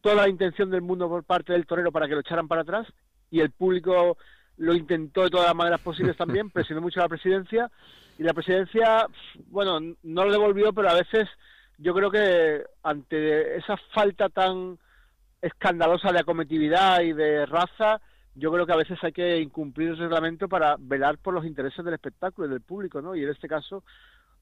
[0.00, 2.86] toda la intención del mundo por parte del torero para que lo echaran para atrás
[3.30, 4.16] y el público
[4.58, 7.70] lo intentó de todas las maneras posibles también, presionó mucho a la presidencia
[8.18, 9.06] y la presidencia,
[9.48, 11.28] bueno, no lo devolvió, pero a veces
[11.78, 14.78] yo creo que ante esa falta tan
[15.42, 18.00] escandalosa de acometividad y de raza,
[18.34, 21.84] yo creo que a veces hay que incumplir el reglamento para velar por los intereses
[21.84, 23.14] del espectáculo y del público, ¿no?
[23.14, 23.82] Y en este caso,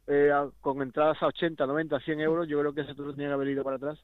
[0.07, 3.35] eh, con entradas a 80, 90, 100 euros, yo creo que ese toro tenía que
[3.35, 3.99] haber ido para atrás.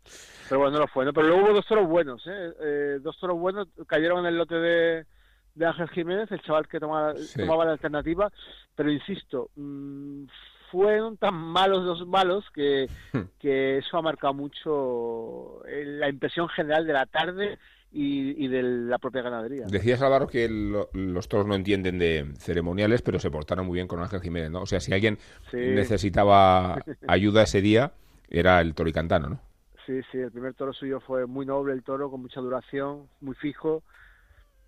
[0.49, 1.05] Pero bueno, no lo fue.
[1.05, 1.13] ¿no?
[1.13, 2.53] Pero luego hubo dos toros buenos, ¿eh?
[2.61, 2.99] ¿eh?
[3.03, 5.07] dos toros buenos cayeron en el lote de,
[5.55, 8.31] de Ángel Jiménez, el chaval que tomaba, tomaba la alternativa.
[8.75, 10.25] Pero insisto, mmm,
[10.71, 12.89] fueron tan malos los malos que,
[13.39, 17.59] que eso ha marcado mucho eh, la impresión general de la tarde
[17.93, 19.67] y, de la propia ganadería.
[19.67, 24.01] Decías, Álvaro, que los toros no entienden de ceremoniales, pero se portaron muy bien con
[24.01, 24.63] Ángel Jiménez, ¿no?
[24.63, 25.19] O sea, si alguien
[25.53, 27.93] necesitaba ayuda ese día,
[28.29, 29.41] era el toricantano, ¿no?
[29.87, 33.35] Sí, sí, el primer toro suyo fue muy noble, el toro, con mucha duración, muy
[33.35, 33.83] fijo.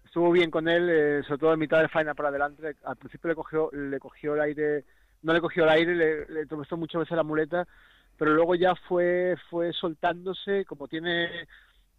[0.05, 2.75] Estuvo bien con él, eh, sobre todo en mitad de faena para adelante.
[2.85, 4.85] Al principio le cogió, le cogió el aire,
[5.23, 7.69] no le cogió el aire, le, le tomó mucho veces la muleta,
[8.19, 11.47] pero luego ya fue, fue soltándose, como tiene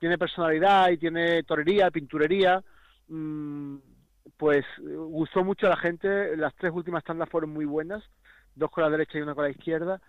[0.03, 2.61] tiene personalidad y tiene torería, pinturería,
[3.07, 3.77] mm,
[4.35, 6.35] pues gustó mucho a la gente.
[6.35, 8.03] Las tres últimas tandas fueron muy buenas,
[8.53, 10.01] dos con la derecha y una con la izquierda,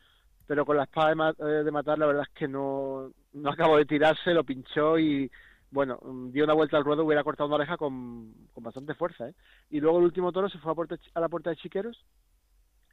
[0.49, 3.85] pero con la espada de, eh, matar la verdad es que no, no acabó de
[3.85, 5.31] tirarse, lo pinchó y
[5.71, 9.29] bueno, mm, dio una vuelta al ruedo, hubiera cortado una oreja con, con bastante fuerza.
[9.29, 9.35] ¿eh?
[9.71, 12.05] Y luego el último toro se fue a, a la puerta de Chiqueros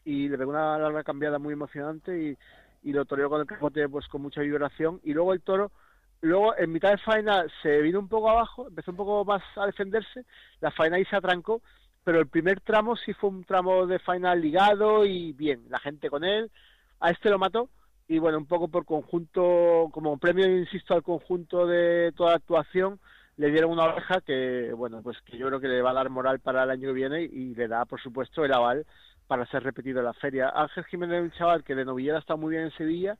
[0.05, 2.37] y le pegó una larga cambiada muy emocionante y,
[2.83, 4.99] y lo toreó con el capote pues con mucha vibración.
[5.03, 5.71] Y luego el toro
[6.21, 9.65] Luego, en mitad de faena se vino un poco abajo, empezó un poco más a
[9.65, 10.25] defenderse,
[10.59, 11.61] la faena ahí se atrancó,
[12.03, 16.09] pero el primer tramo sí fue un tramo de faena ligado y bien, la gente
[16.09, 16.51] con él,
[16.99, 17.69] a este lo mató,
[18.07, 22.99] y bueno, un poco por conjunto, como premio, insisto, al conjunto de toda la actuación,
[23.37, 26.09] le dieron una oreja que, bueno, pues que yo creo que le va a dar
[26.09, 28.85] moral para el año que viene y le da, por supuesto, el aval
[29.27, 30.51] para ser repetido en la feria.
[30.53, 33.17] Ángel Jiménez un chaval que de novillera está muy bien en Sevilla,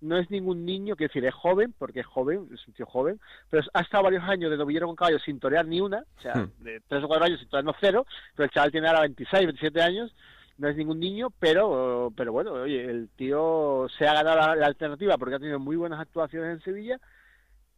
[0.00, 3.20] no es ningún niño, quiero decir, es joven, porque es joven, es un tío joven,
[3.50, 6.34] pero ha estado varios años de novillero con caballo sin torear ni una, o sea,
[6.34, 6.52] Hmm.
[6.60, 8.06] de tres o cuatro años sin torear no cero,
[8.36, 10.14] pero el chaval tiene ahora 26, 27 años,
[10.58, 14.66] no es ningún niño, pero pero bueno, oye, el tío se ha ganado la, la
[14.66, 17.00] alternativa porque ha tenido muy buenas actuaciones en Sevilla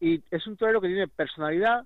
[0.01, 1.85] y es un torero que tiene personalidad,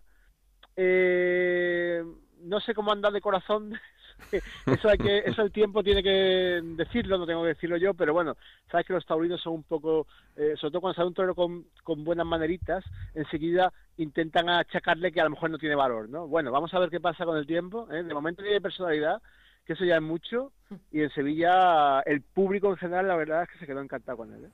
[0.77, 2.05] eh,
[2.43, 3.73] no sé cómo anda de corazón,
[4.67, 8.13] eso hay que eso el tiempo tiene que decirlo no tengo que decirlo yo pero
[8.13, 8.37] bueno
[8.71, 11.67] sabes que los taurinos son un poco eh, sobre todo cuando sale un torero con,
[11.83, 16.51] con buenas maneritas enseguida intentan achacarle que a lo mejor no tiene valor no bueno
[16.51, 18.03] vamos a ver qué pasa con el tiempo ¿eh?
[18.03, 19.21] de momento tiene personalidad
[19.65, 20.53] que eso ya es mucho
[20.91, 24.33] y en Sevilla el público en general la verdad es que se quedó encantado con
[24.33, 24.51] él ¿eh?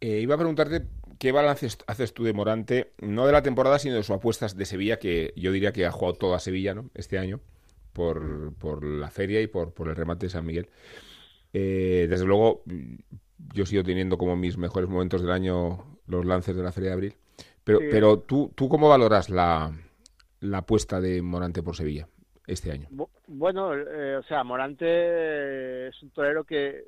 [0.00, 0.82] Eh, iba a preguntarte
[1.18, 4.66] qué balance haces tú de Morante, no de la temporada, sino de sus apuestas de
[4.66, 6.90] Sevilla, que yo diría que ha jugado toda Sevilla ¿no?
[6.94, 7.40] este año,
[7.96, 10.68] por, por la feria y por, por el remate de San Miguel.
[11.54, 12.62] Eh, desde luego,
[13.54, 16.94] yo sigo teniendo como mis mejores momentos del año los lances de la feria de
[16.94, 17.14] abril.
[17.64, 17.86] Pero, Sí.
[17.90, 19.72] pero tú, ¿tú cómo valoras la,
[20.40, 22.06] la apuesta de Morante por Sevilla
[22.46, 22.88] este año?
[22.90, 26.84] Bu- Bueno, eh, o sea, Morante es un torero que,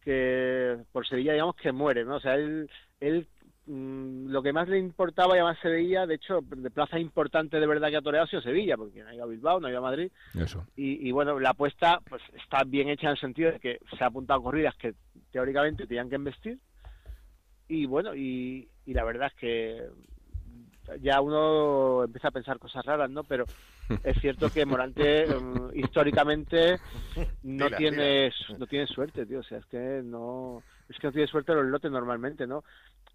[0.00, 2.16] que por Sevilla digamos que muere, ¿no?
[2.16, 2.68] O sea, él,
[3.00, 3.28] él
[3.66, 7.60] mm, lo que más le importaba y además se veía, de hecho, de plaza importante
[7.60, 9.66] de verdad que ha toreado ha sido Sevilla, porque no ha ido a Bilbao, no
[9.66, 10.66] ha ido a Madrid, Eso.
[10.76, 14.04] y, y bueno, la apuesta pues está bien hecha en el sentido de que se
[14.04, 14.94] ha apuntado a corridas que
[15.30, 16.58] teóricamente tenían que investir,
[17.68, 19.88] y bueno, y, y la verdad es que
[21.00, 23.24] ya uno empieza a pensar cosas raras, ¿no?
[23.24, 23.44] Pero
[24.04, 26.78] es cierto que Morante mm, históricamente
[27.42, 31.12] no Tira, tiene no tiene suerte, tío, o sea, es que no es que no
[31.12, 32.64] tiene suerte los lotes normalmente, ¿no?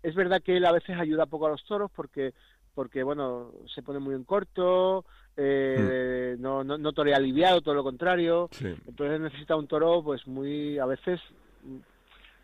[0.04, 2.34] Es verdad que él a veces ayuda poco a los toros porque
[2.74, 5.04] porque bueno, se pone muy en corto,
[5.36, 8.74] eh, no, no, no torea aliviado, todo lo contrario, Sí.
[8.88, 11.20] entonces necesita un toro pues muy a veces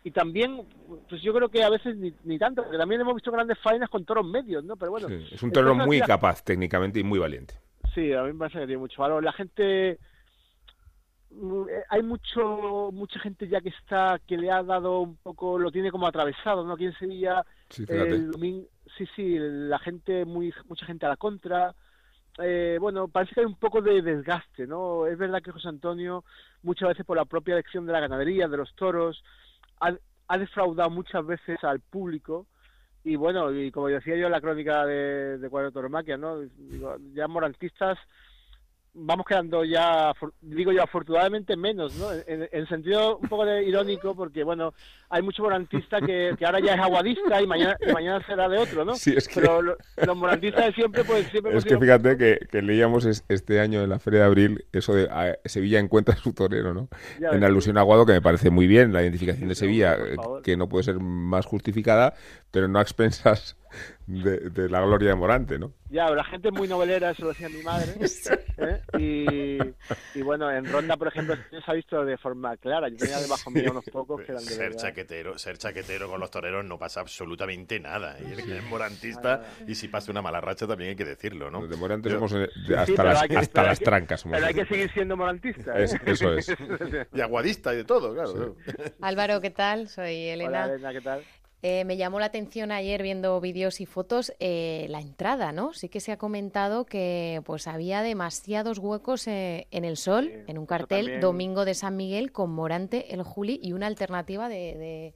[0.04, 0.62] y también
[1.08, 3.88] pues yo creo que a veces ni, ni tanto porque también hemos visto grandes faenas
[3.90, 7.18] con toros medios no pero bueno Sí, Es un entonces, muy capaz técnicamente y muy
[7.18, 7.54] valiente.
[7.94, 10.17] sí a mí me parece que tiene mucho valor la gente mm,
[11.90, 15.90] hay mucho mucha gente ya que está que le ha dado un poco lo tiene
[15.90, 20.86] como atravesado no aquí en Sevilla Sí, el domingo sí sí la gente muy mucha
[20.86, 21.74] gente a la contra
[22.38, 25.06] eh, bueno, parece que hay un poco de desgaste, ¿no?
[25.06, 26.24] Es verdad que José Antonio,
[26.62, 29.22] muchas veces por la propia elección de la ganadería, de los toros,
[29.80, 29.92] ha,
[30.28, 32.46] ha defraudado muchas veces al público.
[33.02, 36.38] Y bueno, y como decía yo en la crónica de, de Cuadro Toromaquia, ¿no?
[36.38, 37.98] Digo, ya morantistas
[38.94, 42.12] vamos quedando ya, digo yo, afortunadamente menos, ¿no?
[42.26, 44.74] En, en sentido un poco de irónico, porque bueno,
[45.08, 48.58] hay mucho morantista que, que ahora ya es aguadista y mañana, y mañana será de
[48.58, 48.94] otro, ¿no?
[48.96, 52.38] Sí, es que- Pero lo- los morantistas de siempre, pues siempre Es que fíjate que,
[52.50, 56.16] que leíamos es- este año en la Feria de Abril eso de ah, Sevilla encuentra
[56.16, 56.88] su torero, ¿no?
[57.20, 57.44] Ya En ves.
[57.44, 60.68] alusión a Aguado, que me parece muy bien la identificación de Sevilla, eh, que no
[60.68, 62.14] puede ser más justificada,
[62.50, 63.56] pero no a expensas
[64.06, 65.72] de, de la gloria de Morante, ¿no?
[65.90, 67.92] Ya, la gente es muy novelera, eso lo decía mi madre.
[68.58, 68.80] ¿eh?
[68.98, 72.88] Y, y bueno, en Ronda, por ejemplo, se ha visto de forma clara.
[72.88, 74.78] Yo tenía debajo mío unos pocos que eran de ser verdad.
[74.82, 78.16] chaquetero, ser chaquetero con los toreros no pasa absolutamente nada.
[78.20, 81.50] Y el que es morantista, y si pasa una mala racha también hay que decirlo,
[81.50, 81.60] ¿no?
[81.62, 83.78] Los de Morante Yo- somos eh, de- Sí, hasta pero las, hay que- hasta las
[83.78, 84.20] que- trancas.
[84.20, 85.78] somos Pero hay que seguir siendo morantista.
[85.78, 85.84] ¿eh?
[85.84, 86.48] Es- eso es.
[87.14, 88.56] Y aguadista y de todo, claro.
[89.00, 89.88] Álvaro, ¿qué tal?
[89.88, 90.64] Soy Hola, Elena.
[90.66, 91.22] Elena, ¿qué tal?
[91.62, 95.72] Eh, me llamó la atención ayer viendo vídeos y fotos eh, la entrada, ¿no?
[95.72, 100.44] Sí que se ha comentado que pues había demasiados huecos eh, en el sol, Sí,
[100.46, 101.20] en un cartel también.
[101.20, 105.14] Domingo de San Miguel con Morante, el Juli y una alternativa de, de-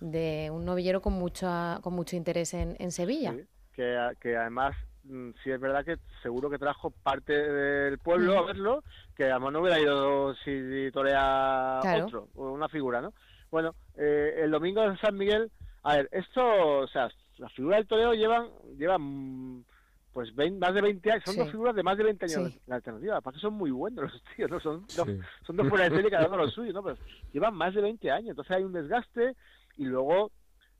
[0.00, 3.32] de un novillero con mucha, con mucho interés en, en Sevilla.
[3.32, 8.36] Sí, que, que además, mm, sí es verdad que seguro que trajo parte del pueblo
[8.36, 8.82] a verlo,
[9.16, 12.06] que además no hubiera ido si torea Claro.
[12.06, 13.14] otro, o una figura, ¿no?
[13.52, 15.50] Bueno, eh, el domingo de San Miguel,
[15.84, 16.42] a ver, esto,
[16.80, 19.64] o sea, las figuras del toreo llevan, llevan
[20.12, 21.40] pues 20 más de 20 años, son Sí.
[21.40, 22.60] dos figuras de más de 20 años Sí.
[22.66, 24.60] la alternativa, para que son muy buenos los tíos, ¿no?
[24.60, 25.08] Son dos,
[25.46, 26.82] son dos fuera de serie cada uno lo suyo, ¿no?
[26.82, 26.96] Pero
[27.32, 29.34] llevan más de 20 años, entonces hay un desgaste
[29.76, 30.30] y luego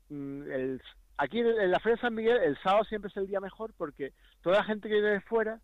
[0.09, 0.81] mm, el,
[1.17, 3.73] aquí en, en la Feria de San Miguel el sábado siempre es el día mejor
[3.77, 5.59] porque toda la gente que viene de fuera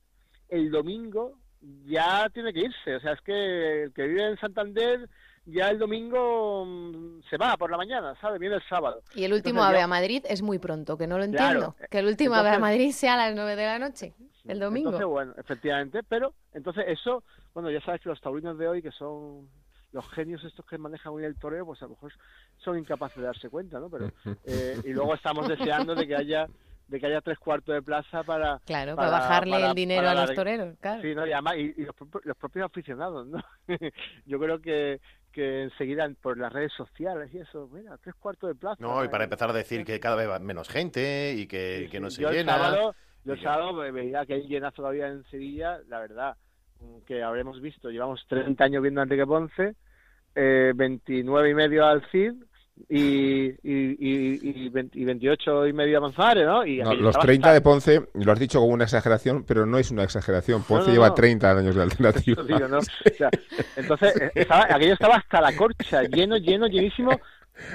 [0.49, 1.38] el domingo
[1.86, 5.08] ya tiene que irse, o sea, es que el que vive en Santander
[5.45, 8.39] ya el domingo mm, se va por la mañana, ¿sabes?
[8.39, 9.01] Viene el sábado.
[9.15, 11.47] Y el último Entonces AVE a Madrid es muy pronto, que no lo Claro.
[11.60, 11.75] entiendo.
[11.89, 14.13] Que el último AVE a Entonces- Madrid sea a las 9 de la noche,
[14.45, 14.89] el domingo.
[14.89, 18.91] Entonces, bueno, efectivamente, pero entonces eso, bueno, ya sabes que los taurinos de hoy, que
[18.91, 19.49] son
[19.91, 22.13] los genios estos que manejan hoy el toreo, pues a lo mejor
[22.57, 23.89] son incapaces de darse cuenta, ¿no?
[23.89, 24.11] Pero
[24.45, 26.47] eh, y luego estamos deseando de que haya
[26.88, 30.01] de que haya tres cuartos de plaza para Claro, para- para, bajarle para- el dinero
[30.01, 31.01] para a los toreros, claro.
[31.01, 33.39] Sí, no, y además, y, y los, propios- los propios aficionados, ¿no?
[34.26, 34.99] Yo creo que,
[35.32, 38.77] que enseguida por las redes sociales y eso, mira, tres cuartos de plaza.
[38.79, 41.88] No, y para eh, empezar a decir que cada vez va menos gente y que,
[41.91, 42.53] que no se yo el llena.
[42.57, 46.36] sábado, yo el sábado ve- veía que hay llenazo todavía en Sevilla, la verdad,
[47.05, 49.75] que habremos visto, llevamos 30 años viendo a Enrique Ponce,
[50.36, 52.34] eh, 29 y medio al CID
[52.89, 56.65] y, y, y, y 20 y 28 y medio Manzanares, ¿no?
[56.65, 59.43] Y No, aquello los estaba 30 hasta- de Ponce, lo has dicho con una exageración,
[59.43, 60.63] pero no es una exageración.
[60.63, 61.13] Ponce no, lleva no.
[61.13, 62.41] 30 años de alternativa.
[62.41, 62.78] Eso digo, ¿no?
[62.80, 62.82] O
[63.17, 63.30] sea,
[63.76, 67.11] entonces, eh, estaba- aquello estaba hasta la corcha, lleno, lleno, llenísimo,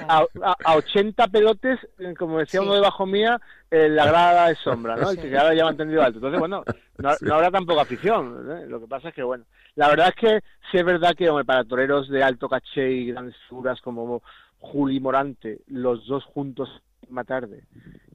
[0.07, 2.65] a, a, a 80 pelotes, eh, como decía Sí.
[2.65, 3.39] uno debajo mía,
[3.71, 5.11] en la grada de sombra, ¿no?
[5.13, 5.21] Y Sí.
[5.29, 6.17] que ahora ya va entendido alto.
[6.17, 6.63] Entonces, bueno,
[6.97, 8.45] no, no habrá tampoco afición.
[8.51, 8.65] ¿eh?
[8.67, 9.45] Lo que pasa es que, bueno,
[9.75, 10.39] la verdad es que
[10.71, 14.21] sí es verdad que, hombre, para toreros de alto caché y grandes figuras como
[14.59, 16.69] Juli Morante, los dos juntos
[17.09, 17.63] una tarde,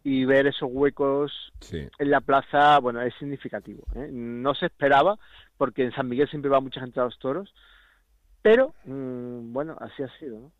[0.05, 1.89] y ver esos huecos Sí.
[1.99, 3.85] en la plaza, bueno, es significativo.
[3.95, 4.09] ¿eh?
[4.13, 5.19] No se esperaba,
[5.57, 7.55] porque en San Miguel siempre va mucha gente a los toros,
[8.43, 10.53] pero, mm, bueno, así ha sido, ¿no?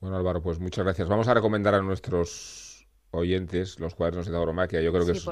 [0.00, 1.08] Bueno, Álvaro, pues muchas gracias.
[1.08, 4.80] Vamos a recomendar a nuestros oyentes los cuadernos de tauromaquia.
[4.82, 5.26] Yo creo que, es,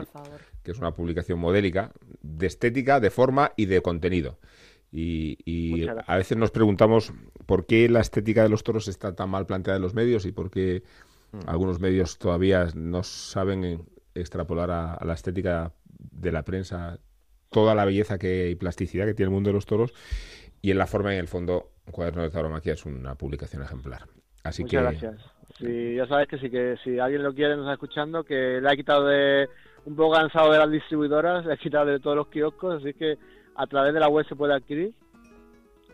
[0.62, 1.92] que es una publicación modélica,
[2.22, 4.38] de estética, de forma y de contenido.
[4.96, 7.12] Y, y a veces nos preguntamos
[7.46, 10.30] por qué la estética de los toros está tan mal planteada en los medios y
[10.30, 10.84] por qué
[11.46, 13.84] algunos medios todavía no saben
[14.14, 17.00] extrapolar a, a la estética de la prensa
[17.50, 19.92] toda la belleza que, y plasticidad que tiene el mundo de los toros.
[20.60, 24.02] Y en la forma y en el fondo, Cuaderno de Tauromaquia es una publicación ejemplar.
[24.42, 25.30] Así Muchas que gracias.
[25.58, 28.68] Sí, ya sabes que sí, que si alguien lo quiere, nos está escuchando, que le
[28.68, 29.48] ha quitado de,
[29.84, 33.18] un poco cansado de las distribuidoras, le ha quitado de todos los kioscos, así que
[33.56, 34.94] a través de la web se puede adquirir.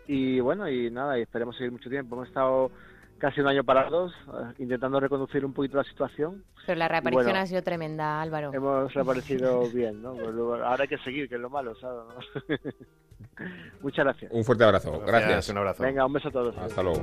[0.07, 2.17] Y bueno, y nada, y esperemos seguir mucho tiempo.
[2.17, 2.71] Hemos estado
[3.19, 6.43] casi un año parados, eh, intentando reconducir un poquito la situación.
[6.67, 7.41] Pero la reaparición Bueno.
[7.41, 8.53] ha sido tremenda, Álvaro.
[8.53, 10.15] Hemos reaparecido bien, ¿no?
[10.15, 10.27] Pues
[10.63, 12.03] ahora hay que seguir, que es lo malo, ¿sabes?
[12.09, 12.57] ¿no?
[13.83, 14.33] Muchas gracias.
[14.33, 15.01] un fuerte abrazo.
[15.07, 15.49] Gracias.
[15.51, 15.83] Un abrazo.
[15.83, 16.57] Venga, un beso a todos.
[16.59, 17.03] Hasta luego.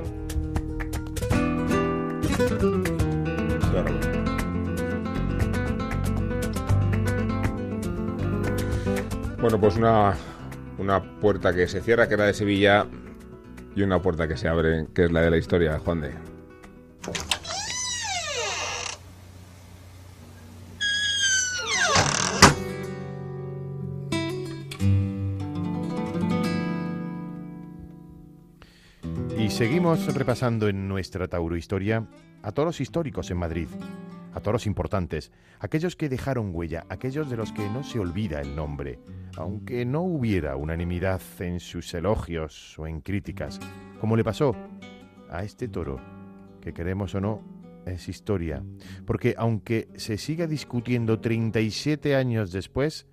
[9.40, 10.14] Bueno, pues una,
[10.78, 12.86] una puerta que se cierra, que es la de Sevilla,
[13.74, 16.12] y una puerta que se abre, que es la de la historia, Juan de.
[29.36, 32.04] Y seguimos repasando en nuestra Tauro Historia
[32.42, 33.68] a toros históricos en Madrid,
[34.38, 38.54] a toros importantes, aquellos que dejaron huella, aquellos de los que no se olvida el
[38.54, 39.00] nombre,
[39.36, 43.60] aunque no hubiera unanimidad en sus elogios o en críticas,
[44.00, 44.54] como le pasó
[45.28, 46.00] a este toro,
[46.60, 47.42] que queremos o no,
[47.84, 48.62] es historia,
[49.06, 53.06] porque aunque se siga discutiendo 37 años después,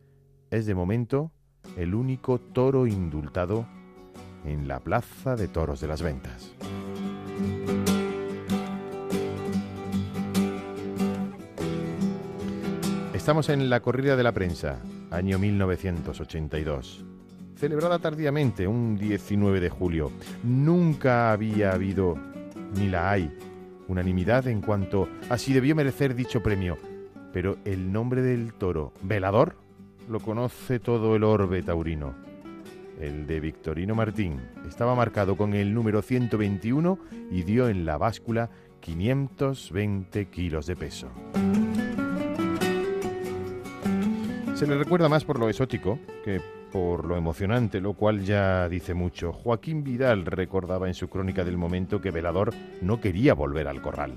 [0.52, 1.32] es de momento
[1.76, 3.68] el único toro indultado
[4.46, 6.54] en la Plaza de Toros de las Ventas.
[13.16, 17.06] Estamos en la corrida de la prensa, año 1982.
[17.56, 20.12] Celebrada tardíamente, un 19 de julio.
[20.44, 22.18] Nunca había habido,
[22.76, 23.32] ni la hay,
[23.88, 26.78] unanimidad en cuanto a si debió merecer dicho premio.
[27.32, 29.56] Pero el nombre del toro, Velador,
[30.10, 32.16] lo conoce todo el orbe taurino.
[33.00, 37.00] El de Victorino Martín estaba marcado con el número 121
[37.32, 38.50] y dio en la báscula
[38.82, 41.08] 520 kilos de peso.
[44.56, 46.40] Se le recuerda más por lo exótico que
[46.72, 49.34] por lo emocionante, lo cual ya dice mucho.
[49.34, 54.16] Joaquín Vidal recordaba en su crónica del momento que Velador no quería volver al corral.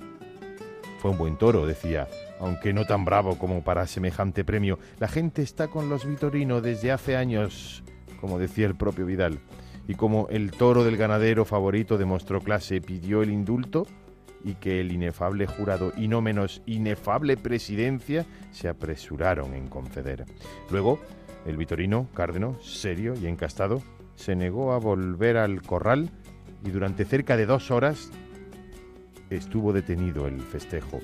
[1.01, 2.07] Fue un buen toro, decía,
[2.39, 4.79] aunque no tan bravo como para semejante premio.
[5.01, 7.83] La gente está con los Vitorino desde hace años,
[8.21, 9.41] como decía el propio Vidal.
[9.89, 13.89] Y como el toro del ganadero favorito demostró clase, pidió el indulto
[14.49, 20.25] y que el inefable jurado y no menos inefable presidencia se apresuraron en conceder.
[20.71, 20.99] Luego,
[21.45, 23.83] el Vitorino, cárdeno, serio y encastado,
[24.17, 26.11] se negó a volver al corral
[26.65, 28.11] y durante cerca de dos horas
[29.29, 30.99] estuvo detenido el festejo,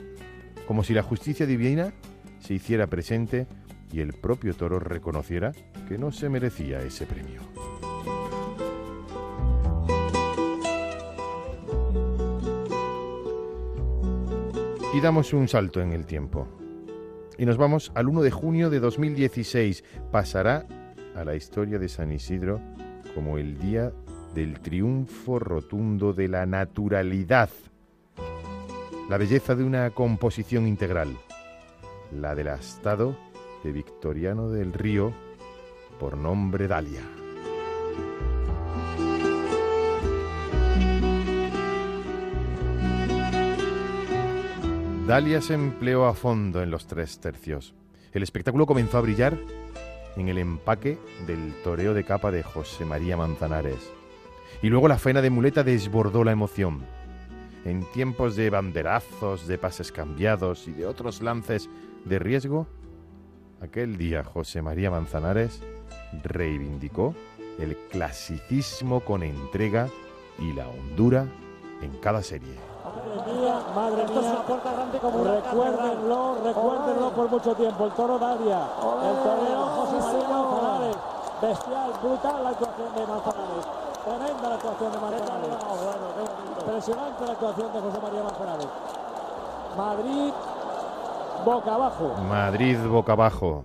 [0.67, 1.93] como si la justicia divina
[2.41, 3.47] se hiciera presente
[3.93, 5.53] y el propio toro reconociera
[5.87, 7.43] que no se merecía ese premio.
[14.95, 16.47] Y damos un salto en el tiempo.
[17.37, 19.83] Y nos vamos al 1 de junio de 2016.
[20.13, 20.69] Pasará
[21.17, 22.61] a la historia de San Isidro
[23.13, 23.93] como el día
[24.37, 27.51] del triunfo rotundo de la naturalidad.
[29.09, 31.17] La belleza de una composición integral.
[32.13, 33.17] La del astado
[33.65, 35.13] de Victoriano del Río,
[35.99, 37.03] por nombre Dalia.
[45.07, 47.75] Dalia se empleó a fondo en los tres tercios.
[48.15, 49.37] El espectáculo comenzó a brillar
[50.17, 53.93] en el empaque del toreo de capa de José María Manzanares.
[54.63, 56.87] Y luego la faena de muleta desbordó la emoción.
[57.67, 61.69] En tiempos de banderazos, de pases cambiados y de otros lances
[62.07, 62.67] de riesgo,
[63.61, 65.61] aquel día José María Manzanares
[66.23, 67.15] reivindicó
[67.59, 69.91] el clasicismo con entrega
[70.39, 71.27] y la hondura
[71.83, 72.74] en cada serie.
[72.85, 74.45] Madre mía, madre mía.
[74.47, 77.87] Recuérdenlo, recuérdenlo por mucho tiempo.
[77.87, 80.97] El toro Daria, el torero José María Manzanares.
[81.41, 83.66] Bestial, brutal la actuación de Manzanares.
[84.05, 85.49] Tremenda la actuación de Manzanares.
[86.61, 88.68] Impresionante la actuación de José María Manzanares.
[89.78, 90.32] Madrid,
[91.45, 92.14] boca abajo.
[92.28, 93.64] Madrid boca abajo.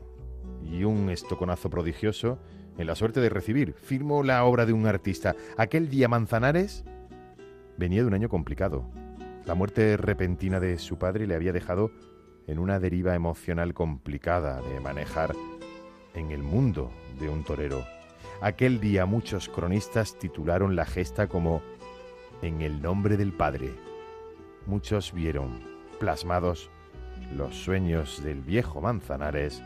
[0.64, 2.38] Y un estoconazo prodigioso
[2.78, 3.74] en la suerte de recibir.
[3.74, 5.36] Firmó la obra de un artista.
[5.58, 6.86] Aquel día Manzanares
[7.78, 8.86] venía de un año complicado.
[9.50, 11.90] La muerte repentina de su padre le había dejado
[12.46, 15.36] en una deriva emocional complicada de manejar
[16.14, 17.84] en el mundo de un torero.
[18.42, 21.64] Aquel día muchos cronistas titularon la gesta como
[22.44, 23.72] En el nombre del Padre.
[24.68, 25.64] Muchos vieron
[26.00, 26.70] plasmados
[27.36, 29.64] los sueños del viejo Manzanares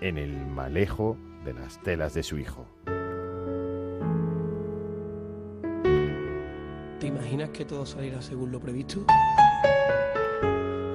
[0.00, 2.66] en el malejo de las telas de su hijo.
[7.30, 9.04] Imaginas que todo saliera según lo previsto?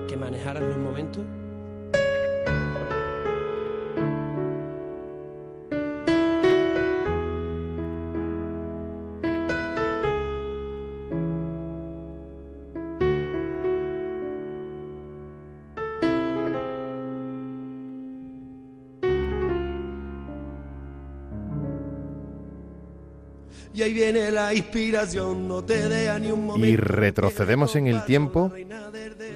[0.06, 1.24] ¿Que manejaran los momentos?
[24.66, 26.68] Inspiración, no te deja ni un momento.
[26.68, 28.52] Y retrocedemos en el tiempo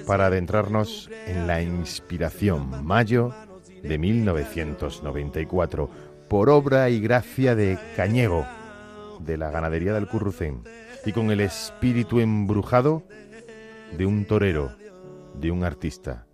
[0.06, 3.32] para adentrarnos en la inspiración, mayo
[3.82, 5.90] de 1994,
[6.28, 8.46] por obra y gracia de Cañego,
[9.20, 10.62] de la ganadería del Currucén,
[11.04, 13.04] y con el espíritu embrujado
[13.96, 14.76] de un torero,
[15.34, 16.26] de un artista,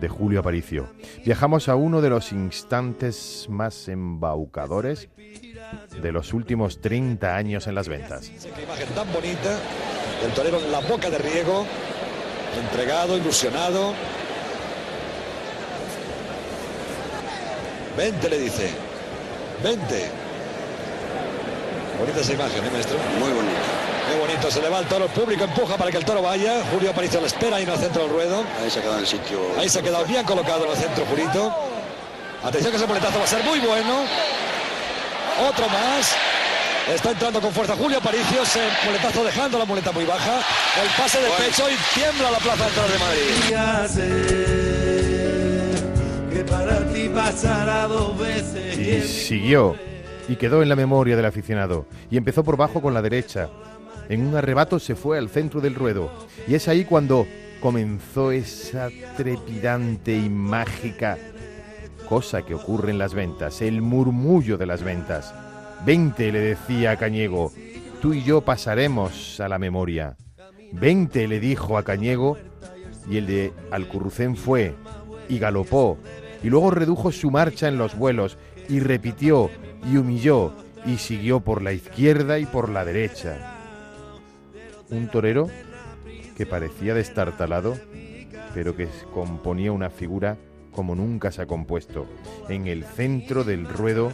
[0.00, 0.88] de Julio Aparicio.
[1.24, 5.08] Viajamos a uno de los instantes más embaucadores
[6.00, 8.30] de los últimos 30 años en las ventas.
[8.54, 9.58] Qué imagen tan bonita,
[10.24, 11.66] el torero en la boca de riego,
[12.60, 13.94] entregado, ilusionado.
[17.96, 18.70] Vente, le dice.
[19.62, 20.08] Vente.
[21.98, 22.96] Bonita esa imagen, ¿eh, maestro?
[23.18, 23.88] Muy bonita.
[24.08, 26.62] Qué bonito, se le va el toro, el público empuja para que el toro vaya.
[26.72, 28.44] Julio Aparicio lo espera ahí en el centro del ruedo.
[28.62, 29.38] Ahí se ha quedado en el sitio.
[29.58, 31.52] Ahí se ha quedado bien colocado en el centro, Julito.
[32.42, 34.04] Atención que ese boletazo va a ser muy bueno.
[35.40, 36.16] Otro más.
[36.92, 38.44] Está entrando con fuerza Julio Aparicio.
[38.44, 40.40] Se muletazo dejando la muleta muy baja.
[40.82, 43.22] El pase de pecho y tiembla la plaza de toros de Madrid.
[46.32, 48.78] Que para ti pasará dos veces.
[48.78, 49.76] Y siguió
[50.28, 51.86] y quedó en la memoria del aficionado.
[52.10, 53.48] Y empezó por bajo con la derecha.
[54.08, 56.10] En un arrebato se fue al centro del ruedo.
[56.46, 57.26] Y es ahí cuando
[57.60, 61.18] comenzó esa trepidante y mágica
[62.08, 65.34] cosa que ocurre en las ventas, el murmullo de las ventas.
[65.84, 67.52] Veinte, le decía a Cañego,
[68.00, 70.16] tú y yo pasaremos a la memoria.
[70.72, 72.38] Veinte, le dijo a Cañego,
[73.08, 74.74] y el de Alcurrucén fue,
[75.28, 75.98] y galopó,
[76.42, 78.38] y luego redujo su marcha en los vuelos,
[78.68, 79.50] y repitió,
[79.90, 80.54] y humilló,
[80.86, 83.58] y siguió por la izquierda y por la derecha.
[84.90, 85.48] Un torero
[86.36, 87.76] que parecía destartalado,
[88.54, 90.38] pero que componía una figura
[90.78, 92.06] como nunca se ha compuesto.
[92.48, 94.12] En el centro del ruedo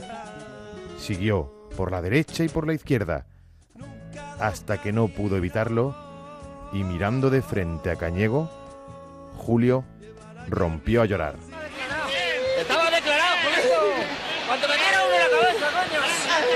[0.98, 3.26] siguió por la derecha y por la izquierda,
[4.40, 5.94] hasta que no pudo evitarlo
[6.72, 8.50] y mirando de frente a Cañego,
[9.36, 9.84] Julio
[10.48, 11.34] rompió a llorar.
[12.58, 14.06] Estaba declarado, Julio.
[14.46, 16.00] Cuando me diera uno en la cabeza, coño.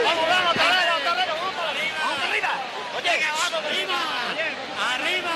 [0.04, 1.98] Vamos, vamos, torero, torero, vamos arriba.
[2.00, 2.52] Vamos arriba.
[2.96, 3.98] Oye, vamos arriba.
[4.94, 5.34] Arriba.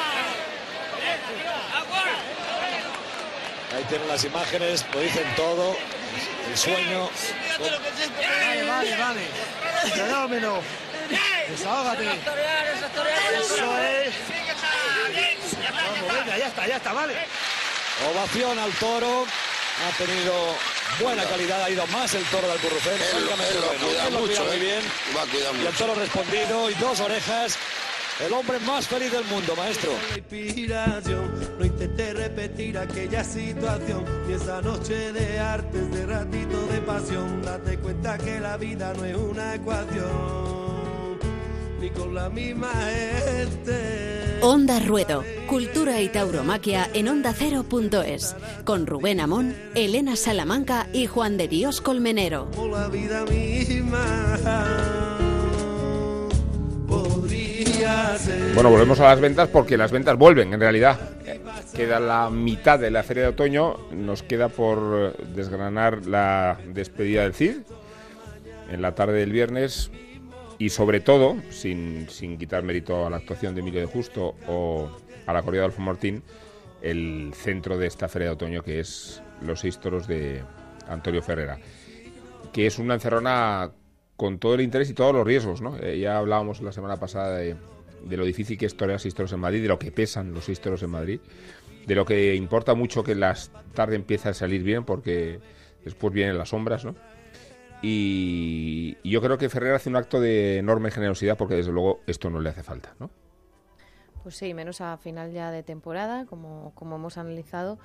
[3.75, 5.77] Ahí tienen las imágenes, lo dicen todo.
[6.51, 7.11] El sueño.
[7.61, 9.21] Vale, vale, vale.
[9.95, 10.61] Fenómeno.
[11.51, 12.05] Desahógate.
[12.05, 14.15] Eso es.
[15.71, 17.15] Vamos, venga, ya está, ya está, vale.
[18.15, 19.27] Ovación al toro.
[19.27, 20.33] Ha tenido
[21.01, 22.93] buena calidad, ha ido más el toro del Currucén.
[22.95, 24.61] Él lo- él lo cuida Él lo cuida mucho, muy ¿eh?
[24.61, 24.93] bien.
[25.17, 25.79] Va a cuidar Y el mucho.
[25.79, 27.59] toro respondido y dos orejas.
[28.21, 29.91] El hombre más feliz del mundo, maestro.
[30.17, 31.31] inspiración.
[31.59, 34.05] No intenté repetir aquella situación.
[34.29, 37.43] Y esa noche de artes, de ratito de pasión.
[37.43, 41.19] Date cuenta que la vida no es una ecuación.
[41.81, 44.39] Ni con la misma gente.
[44.43, 48.37] Onda Ruedo, Cultura y tauromaquia en ondacero.es.
[48.65, 52.49] Con Rubén Amón, Elena Salamanca y Juan de Dios Colmenero.
[52.71, 54.05] la vida misma
[54.37, 55.22] podría ser.
[58.55, 60.99] Bueno, volvemos a las ventas porque las ventas vuelven, en realidad.
[61.75, 67.35] Queda la mitad de la feria de otoño, nos queda por desgranar la despedida del
[67.35, 67.57] CID
[68.71, 69.91] en la tarde del viernes
[70.59, 74.91] y sobre todo, sin, sin quitar mérito a la actuación de Emilio de Justo o
[75.27, 76.23] a la corrida de Alfonso Martín,
[76.83, 80.43] el centro de esta feria de otoño que es los seis toros de
[80.89, 81.59] Antonio Ferrera,
[82.53, 83.73] que es una encerrona
[84.17, 85.77] con todo el interés y todos los riesgos, ¿no?
[85.79, 87.57] Eh, ya hablábamos la semana pasada de,
[88.05, 90.45] de lo difícil que es torear seis toros en Madrid, de lo que pesan los
[90.45, 91.21] seis toros en Madrid,
[91.87, 93.37] de lo que importa mucho que la
[93.75, 95.41] tarde empiece a salir bien porque
[95.85, 96.95] después vienen las sombras, ¿no?
[97.83, 102.01] Y, y yo creo que Ferrer hace un acto de enorme generosidad porque desde luego
[102.07, 103.11] esto no le hace falta, ¿no?
[104.23, 107.81] Pues sí, menos a final ya de temporada, como, como hemos analizado,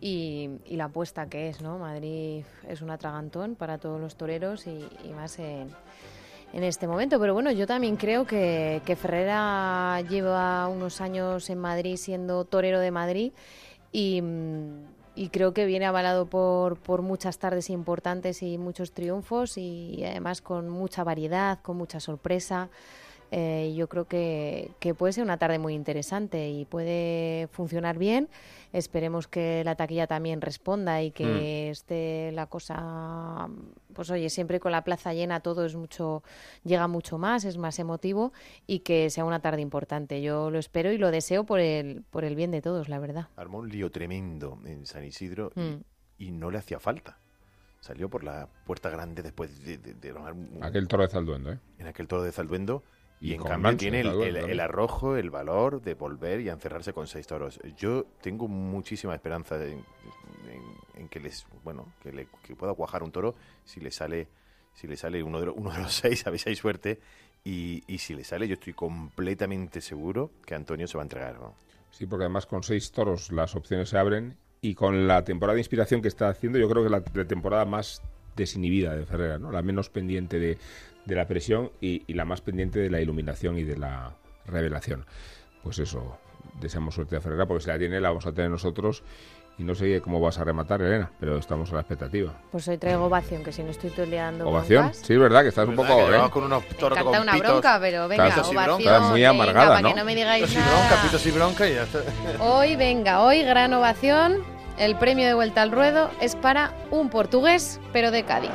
[0.00, 1.78] y, y la apuesta que es, ¿no?
[1.78, 5.68] Madrid es un atragantón para todos los toreros y, y más en,
[6.52, 7.18] en este momento.
[7.20, 12.90] Pero bueno, yo también creo que, Ferrera lleva unos años en Madrid siendo torero de
[12.90, 13.32] Madrid
[13.92, 14.22] y
[15.32, 20.68] creo que viene avalado por, por muchas tardes importantes y muchos triunfos y además con
[20.68, 22.70] mucha variedad, con mucha sorpresa.
[23.32, 28.28] Eh, yo creo que, que puede ser una tarde muy interesante y puede funcionar bien.
[28.72, 33.48] Esperemos que la taquilla también responda y que esté la cosa,
[33.94, 36.22] pues oye, siempre con la plaza llena todo es mucho,
[36.64, 38.32] llega mucho más, es más emotivo
[38.68, 40.22] y que sea una tarde importante.
[40.22, 43.26] Yo lo espero y lo deseo por el, por el bien de todos, la verdad.
[43.36, 45.82] Armó un lío tremendo en San Isidro y- Mm.
[46.18, 47.18] y, no le hacía falta.
[47.80, 51.50] Salió por la puerta grande después de, de- de armar un- Aquel toro de Zalduendo,
[51.52, 51.58] ¿eh?
[51.78, 52.82] en aquel toro de Zalduendo.
[53.20, 57.60] Y, en cambio tiene el, arrojo, el valor de volver y encerrarse con seis toros.
[57.76, 59.84] Yo tengo muchísima esperanza en,
[60.48, 64.28] en- en que les bueno que, le, que pueda cuajar un toro si le sale
[64.74, 66.98] si le sale uno de los, uno de los seis, a ver si hay suerte.
[67.44, 71.38] Y, y si le sale, yo estoy completamente seguro que Antonio se va a entregar.
[71.40, 71.54] ¿no?
[71.90, 75.60] Sí, porque además con seis toros las opciones se abren y con la temporada de
[75.60, 78.02] inspiración que está haciendo, yo creo que es la, la temporada más
[78.36, 79.50] desinhibida de Ferrera, ¿no?
[79.50, 80.58] La menos pendiente de,
[81.10, 84.12] de la presión y, y la más pendiente de la iluminación y de la
[84.46, 85.04] revelación.
[85.62, 86.16] Pues eso,
[86.60, 89.02] deseamos suerte a Ferrera porque si la tiene la vamos a tener nosotros
[89.58, 92.32] y no sé cómo vas a rematar, Elena, pero estamos a la expectativa.
[92.50, 95.06] Pues hoy traigo ovación, que si no estoy dando Ovación, broncas.
[95.06, 96.06] sí, es verdad que estás un ¿Verdad poco...
[96.08, 96.30] que ¿eh?
[96.30, 97.50] con unos toros Encanta con una pitos?
[97.50, 98.80] bronca, pero venga, Estás ovación.
[98.80, 99.88] Estás muy venga, amargada, para ¿no?
[99.90, 100.78] que no me digáis Pitos y nada.
[100.88, 101.98] bronca, pitos y bronca y ya está.
[102.42, 104.38] Hoy, venga, hoy gran ovación.
[104.78, 108.50] El premio de vuelta al ruedo es para un portugués, pero de Cádiz.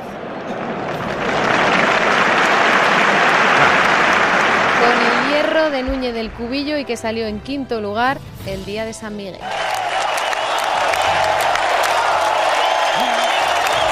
[4.80, 4.92] Con
[5.70, 9.36] de Núñez del Cubillo y que salió en quinto lugar el día de San Miguel.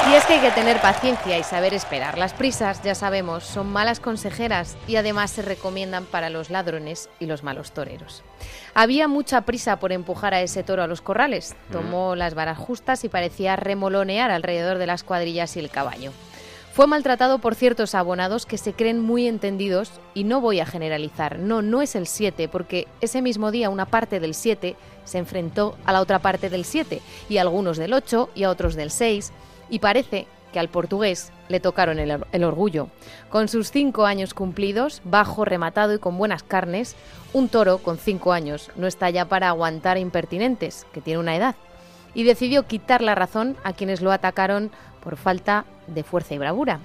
[0.09, 2.17] Y es que hay que tener paciencia y saber esperar.
[2.17, 7.25] Las prisas, ya sabemos, son malas consejeras y además se recomiendan para los ladrones y
[7.25, 8.23] los malos toreros.
[8.73, 11.55] Había mucha prisa por empujar a ese toro a los corrales.
[11.71, 16.11] Tomó las varas justas y parecía remolonear alrededor de las cuadrillas y el caballo.
[16.75, 21.39] Fue maltratado por ciertos abonados que se creen muy entendidos y no voy a generalizar.
[21.39, 25.77] No, no es el 7, porque ese mismo día una parte del 7 se enfrentó
[25.85, 28.91] a la otra parte del 7 y a algunos del 8 y a otros del
[28.91, 29.31] 6
[29.69, 32.89] y parece que al portugués le tocaron el, or- el orgullo.
[33.29, 36.97] Con sus cinco años cumplidos, bajo, rematado y con buenas carnes,
[37.31, 41.55] un toro con cinco años no está ya para aguantar impertinentes, que tiene una edad,
[42.13, 44.71] y decidió quitar la razón a quienes lo atacaron
[45.01, 46.79] por falta de fuerza y bravura.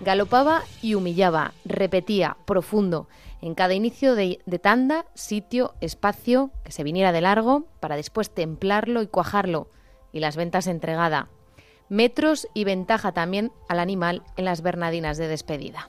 [0.00, 3.08] Galopaba y humillaba, repetía, profundo,
[3.40, 9.02] en cada inicio de, tanda, sitio, espacio, que se viniera de largo, para después templarlo
[9.02, 9.68] y cuajarlo,
[10.12, 11.28] y las ventas entregada.
[11.88, 15.88] Metros y ventaja también al animal en las Bernadinas de despedida.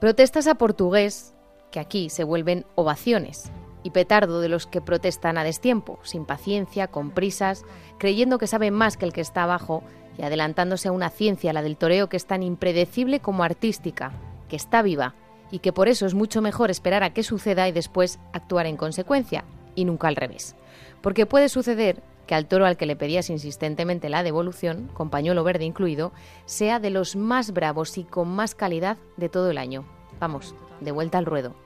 [0.00, 1.34] Protestas a portugués,
[1.70, 3.50] que aquí se vuelven ovaciones,
[3.84, 7.64] y petardo de los que protestan a destiempo, sin paciencia, con prisas,
[7.98, 9.84] creyendo que saben más que el que está abajo
[10.18, 14.12] y adelantándose a una ciencia, la del toreo, que es tan impredecible como artística,
[14.48, 15.14] que está viva
[15.50, 18.76] y que por eso es mucho mejor esperar a que suceda y después actuar en
[18.76, 20.56] consecuencia, y nunca al revés.
[21.02, 25.44] Porque puede suceder que al toro al que le pedías insistentemente la devolución, con pañuelo
[25.44, 26.12] verde incluido,
[26.46, 29.84] sea de los más bravos y con más calidad de todo el año.
[30.18, 31.63] Vamos, de vuelta al ruedo.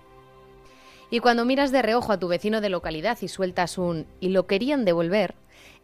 [1.11, 4.47] Y cuando miras de reojo a tu vecino de localidad y sueltas un y lo
[4.47, 5.35] querían devolver,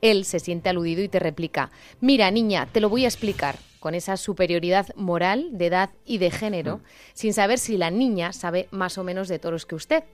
[0.03, 1.71] él se siente aludido y te replica,
[2.01, 6.31] mira niña, te lo voy a explicar, con esa superioridad moral, de edad y de
[6.31, 6.81] género,
[7.13, 10.05] sin saber si la niña sabe más o menos de toros que usted.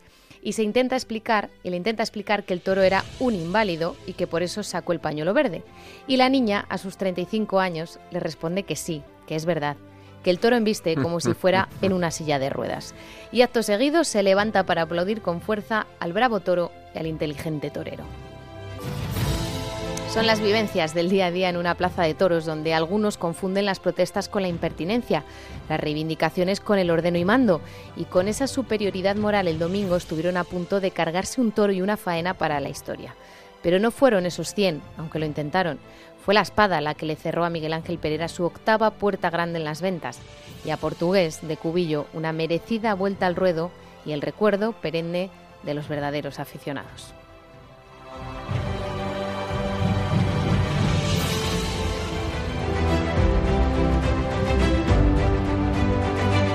[0.42, 4.14] y se intenta explicar y le intenta explicar que el toro era un inválido y
[4.14, 5.62] que por eso sacó el pañuelo verde.
[6.06, 9.76] Y la niña, a sus 35 años, le responde que sí, que es verdad,
[10.22, 12.94] que el toro embiste como si fuera en una silla de ruedas.
[13.32, 17.70] Y acto seguido se levanta para aplaudir con fuerza al bravo toro y al inteligente
[17.70, 18.04] torero.
[20.12, 23.64] Son las vivencias del día a día en una plaza de toros donde algunos confunden
[23.64, 25.22] las protestas con la impertinencia,
[25.68, 27.60] las reivindicaciones con el ordeno y mando,
[27.94, 31.80] y con esa superioridad moral el domingo estuvieron a punto de cargarse un toro y
[31.80, 33.14] una faena para la historia.
[33.62, 35.78] Pero no fueron esos 100, aunque lo intentaron.
[36.24, 39.58] Fue la espada la que le cerró a Miguel Ángel Pereira su octava puerta grande
[39.58, 40.20] en las ventas,
[40.64, 43.70] y a Portugués de Cubillo una merecida vuelta al ruedo
[44.04, 45.30] y el recuerdo perenne
[45.62, 47.14] de los verdaderos aficionados.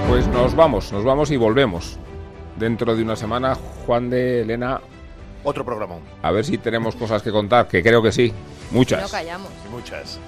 [0.08, 1.98] Pues nos vamos, nos vamos y volvemos.
[2.58, 3.56] Dentro de una semana,
[3.86, 4.80] Juan de Elena.
[5.44, 5.96] Otro programa.
[6.22, 8.32] A ver si tenemos cosas que contar, que creo que sí.
[8.72, 9.02] Muchas.
[9.02, 9.52] No callamos.
[9.72, 10.20] Muchas.